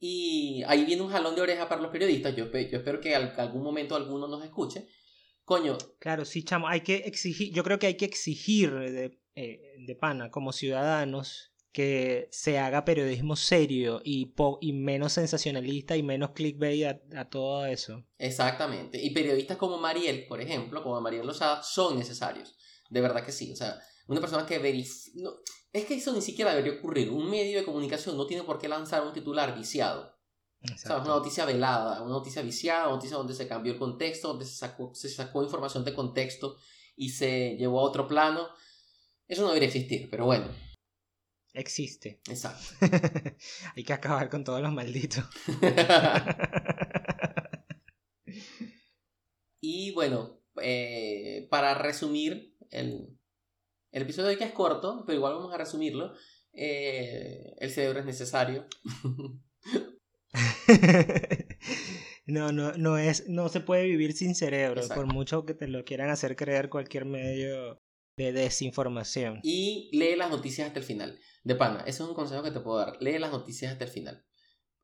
Y 0.00 0.62
ahí 0.66 0.84
viene 0.84 1.02
un 1.02 1.10
jalón 1.10 1.36
de 1.36 1.42
oreja 1.42 1.68
para 1.68 1.80
los 1.80 1.92
periodistas, 1.92 2.34
yo, 2.34 2.46
yo 2.50 2.78
espero 2.78 3.00
que 3.00 3.14
al- 3.14 3.34
que 3.34 3.40
algún 3.40 3.62
momento 3.62 3.94
alguno 3.94 4.26
nos 4.26 4.44
escuche. 4.44 4.88
Coño, 5.52 5.76
Claro, 5.98 6.24
sí, 6.24 6.42
chamo, 6.42 6.66
hay 6.68 6.80
que 6.82 6.96
exigir, 6.96 7.52
yo 7.52 7.62
creo 7.62 7.78
que 7.78 7.86
hay 7.88 7.96
que 7.96 8.04
exigir 8.06 8.72
de, 8.72 9.18
eh, 9.34 9.60
de 9.86 9.94
pana 9.96 10.30
como 10.30 10.52
ciudadanos 10.52 11.52
que 11.72 12.28
se 12.30 12.58
haga 12.58 12.84
periodismo 12.84 13.34
serio 13.34 14.00
y, 14.04 14.26
po- 14.26 14.58
y 14.60 14.72
menos 14.72 15.14
sensacionalista 15.14 15.96
y 15.96 16.02
menos 16.02 16.30
clickbait 16.32 16.84
a, 16.84 17.20
a 17.20 17.28
todo 17.30 17.64
eso. 17.66 18.04
Exactamente. 18.18 19.00
Y 19.02 19.10
periodistas 19.10 19.56
como 19.56 19.78
Mariel, 19.78 20.26
por 20.26 20.40
ejemplo, 20.40 20.82
como 20.82 21.00
Mariel 21.00 21.26
Lozada, 21.26 21.62
son 21.62 21.98
necesarios. 21.98 22.56
De 22.90 23.00
verdad 23.00 23.24
que 23.24 23.32
sí. 23.32 23.52
O 23.52 23.56
sea, 23.56 23.78
una 24.06 24.20
persona 24.20 24.44
que 24.46 24.58
verifica... 24.58 25.30
es 25.72 25.86
que 25.86 25.94
eso 25.94 26.12
ni 26.12 26.20
siquiera 26.20 26.54
debería 26.54 26.78
ocurrir. 26.78 27.08
Un 27.10 27.30
medio 27.30 27.58
de 27.58 27.64
comunicación 27.64 28.16
no 28.18 28.26
tiene 28.26 28.42
por 28.44 28.58
qué 28.58 28.68
lanzar 28.68 29.02
un 29.06 29.14
titular 29.14 29.56
viciado. 29.56 30.14
O 30.62 30.66
sea, 30.66 30.74
Exacto. 30.76 31.02
una 31.02 31.14
noticia 31.18 31.44
velada, 31.44 32.02
una 32.02 32.12
noticia 32.12 32.40
viciada, 32.42 32.84
una 32.86 32.96
noticia 32.96 33.16
donde 33.16 33.34
se 33.34 33.48
cambió 33.48 33.72
el 33.72 33.78
contexto, 33.78 34.28
donde 34.28 34.44
se 34.44 34.54
sacó, 34.54 34.94
se 34.94 35.08
sacó 35.08 35.42
información 35.42 35.84
de 35.84 35.94
contexto 35.94 36.56
y 36.96 37.08
se 37.10 37.56
llevó 37.56 37.80
a 37.80 37.84
otro 37.84 38.06
plano. 38.06 38.48
Eso 39.26 39.42
no 39.42 39.48
debería 39.48 39.68
existir, 39.68 40.08
pero 40.10 40.24
bueno, 40.26 40.46
Existe. 41.54 42.20
exacto. 42.30 42.64
hay 43.76 43.84
que 43.84 43.92
acabar 43.92 44.28
con 44.30 44.44
todos 44.44 44.60
los 44.62 44.72
malditos. 44.72 45.24
Y 49.60 49.92
bueno, 49.92 50.40
eh, 50.60 51.46
para 51.50 51.74
resumir 51.74 52.56
el, 52.70 53.16
el 53.92 54.02
episodio 54.02 54.26
de 54.28 54.32
hoy 54.34 54.38
que 54.38 54.44
es 54.44 54.52
corto, 54.52 55.04
pero 55.06 55.16
igual 55.16 55.34
vamos 55.34 55.54
a 55.54 55.58
resumirlo. 55.58 56.14
eh, 56.52 57.54
el 57.58 57.70
cerebro 57.70 58.00
es 58.00 58.06
necesario. 58.06 58.66
no, 62.26 62.52
no, 62.52 62.72
no 62.72 62.98
es, 62.98 63.28
no 63.28 63.48
se 63.48 63.60
puede 63.60 63.84
vivir 63.84 64.12
sin 64.14 64.34
cerebro, 64.34 64.80
Exacto. 64.80 65.02
por 65.02 65.12
mucho 65.12 65.44
que 65.44 65.54
te 65.54 65.68
lo 65.68 65.84
quieran 65.84 66.10
hacer 66.10 66.36
creer 66.36 66.68
cualquier 66.68 67.04
medio 67.04 67.80
de 68.16 68.32
desinformación. 68.32 69.40
Y 69.42 69.90
lee 69.92 70.16
las 70.16 70.30
noticias 70.30 70.68
hasta 70.68 70.80
el 70.80 70.84
final. 70.84 71.18
De 71.44 71.54
pana, 71.54 71.80
ese 71.80 72.02
es 72.02 72.08
un 72.08 72.14
consejo 72.14 72.42
que 72.42 72.50
te 72.50 72.60
puedo 72.60 72.78
dar. 72.78 72.96
Lee 73.00 73.18
las 73.18 73.32
noticias 73.32 73.72
hasta 73.72 73.84
el 73.84 73.90
final. 73.90 74.24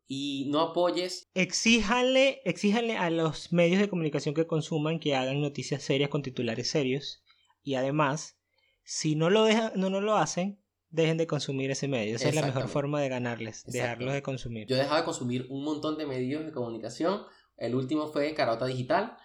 Y 0.06 0.48
no 0.50 0.60
apoyes. 0.60 1.28
Exíjanle, 1.34 2.40
exíjanle 2.44 2.96
a 2.96 3.10
los 3.10 3.52
medios 3.52 3.80
de 3.80 3.88
comunicación 3.88 4.34
que 4.34 4.46
consuman 4.46 5.00
que 5.00 5.14
hagan 5.14 5.40
noticias 5.40 5.82
serias 5.82 6.08
con 6.08 6.22
titulares 6.22 6.70
serios. 6.70 7.22
Y 7.62 7.74
además, 7.74 8.38
si 8.84 9.16
no 9.16 9.28
lo, 9.28 9.44
dejan, 9.44 9.72
no, 9.76 9.90
no 9.90 10.00
lo 10.00 10.16
hacen, 10.16 10.62
dejen 10.90 11.16
de 11.16 11.26
consumir 11.26 11.70
ese 11.70 11.88
medio. 11.88 12.16
Esa 12.16 12.28
es 12.28 12.34
la 12.34 12.42
mejor 12.42 12.68
forma 12.68 13.00
de 13.00 13.08
ganarles, 13.08 13.64
dejarlos 13.66 14.14
de 14.14 14.22
consumir. 14.22 14.66
Yo 14.66 14.76
he 14.76 14.78
dejado 14.78 14.96
de 14.96 15.04
consumir 15.04 15.46
un 15.50 15.64
montón 15.64 15.98
de 15.98 16.06
medios 16.06 16.44
de 16.44 16.52
comunicación. 16.52 17.22
El 17.56 17.74
último 17.74 18.06
fue 18.08 18.34
Carota 18.34 18.66
Digital. 18.66 19.16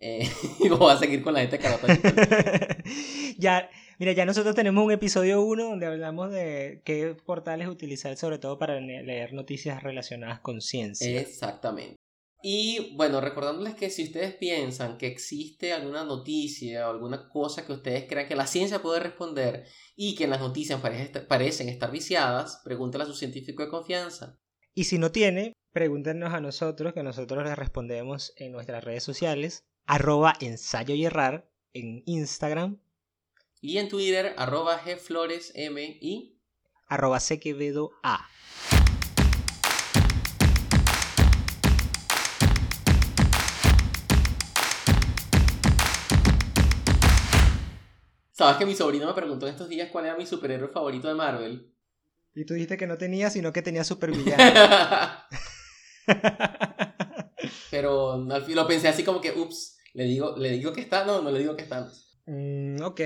Eh, 0.00 0.28
y 0.60 0.68
voy 0.68 0.92
a 0.92 0.96
seguir 0.96 1.22
con 1.22 1.34
la 1.34 1.40
gente 1.40 1.58
de 1.58 1.62
Carota 1.62 1.86
Digital. 1.86 2.84
ya, 3.38 3.70
mira, 3.98 4.12
ya 4.12 4.24
nosotros 4.24 4.54
tenemos 4.54 4.84
un 4.84 4.90
episodio 4.90 5.42
1 5.42 5.64
donde 5.64 5.86
hablamos 5.86 6.32
de 6.32 6.82
qué 6.84 7.14
portales 7.24 7.68
utilizar, 7.68 8.16
sobre 8.16 8.38
todo 8.38 8.58
para 8.58 8.80
leer 8.80 9.32
noticias 9.32 9.82
relacionadas 9.82 10.40
con 10.40 10.60
ciencia. 10.60 11.20
Exactamente. 11.20 12.01
Y 12.44 12.94
bueno, 12.96 13.20
recordándoles 13.20 13.74
que 13.76 13.88
si 13.88 14.02
ustedes 14.04 14.34
piensan 14.34 14.98
que 14.98 15.06
existe 15.06 15.72
alguna 15.72 16.04
noticia 16.04 16.88
o 16.88 16.90
alguna 16.90 17.28
cosa 17.28 17.64
que 17.64 17.72
ustedes 17.72 18.06
crean 18.08 18.26
que 18.26 18.34
la 18.34 18.48
ciencia 18.48 18.82
puede 18.82 18.98
responder 18.98 19.64
y 19.94 20.16
que 20.16 20.24
en 20.24 20.30
las 20.30 20.40
noticias 20.40 20.80
parece- 20.80 21.20
parecen 21.20 21.68
estar 21.68 21.90
viciadas, 21.92 22.60
pregúntale 22.64 23.04
a 23.04 23.06
su 23.06 23.14
científico 23.14 23.62
de 23.62 23.68
confianza. 23.70 24.38
Y 24.74 24.84
si 24.84 24.98
no 24.98 25.12
tiene, 25.12 25.52
pregúntenos 25.70 26.32
a 26.34 26.40
nosotros, 26.40 26.92
que 26.94 27.02
nosotros 27.02 27.44
les 27.44 27.56
respondemos 27.56 28.32
en 28.36 28.50
nuestras 28.52 28.82
redes 28.82 29.04
sociales, 29.04 29.64
arroba 29.86 30.34
ensayo 30.40 30.94
y 30.94 31.04
errar 31.04 31.48
en 31.72 32.02
Instagram, 32.06 32.80
Y 33.60 33.78
en 33.78 33.88
Twitter, 33.88 34.34
arroba 34.36 34.80
gfloresm 34.84 35.78
y... 35.78 36.40
arroba 36.88 37.20
sequevedo 37.20 37.92
¿Sabes 48.42 48.56
que 48.56 48.66
mi 48.66 48.74
sobrino 48.74 49.06
me 49.06 49.12
preguntó 49.12 49.46
en 49.46 49.52
estos 49.52 49.68
días 49.68 49.88
cuál 49.92 50.06
era 50.06 50.16
mi 50.16 50.26
superhéroe 50.26 50.66
favorito 50.66 51.06
de 51.06 51.14
Marvel? 51.14 51.72
Y 52.34 52.44
tú 52.44 52.54
dijiste 52.54 52.76
que 52.76 52.88
no 52.88 52.98
tenía, 52.98 53.30
sino 53.30 53.52
que 53.52 53.62
tenía 53.62 53.84
supervillano. 53.84 54.42
Pero 57.70 58.14
al 58.28 58.44
fin 58.44 58.56
lo 58.56 58.66
pensé 58.66 58.88
así 58.88 59.04
como 59.04 59.20
que, 59.20 59.30
ups, 59.30 59.78
le 59.94 60.06
digo, 60.06 60.34
le 60.36 60.50
digo 60.50 60.72
que 60.72 60.80
está, 60.80 61.04
no, 61.04 61.22
no 61.22 61.30
le 61.30 61.38
digo 61.38 61.54
que 61.54 61.62
está. 61.62 61.88
Mm, 62.26 62.82
ok. 62.82 63.00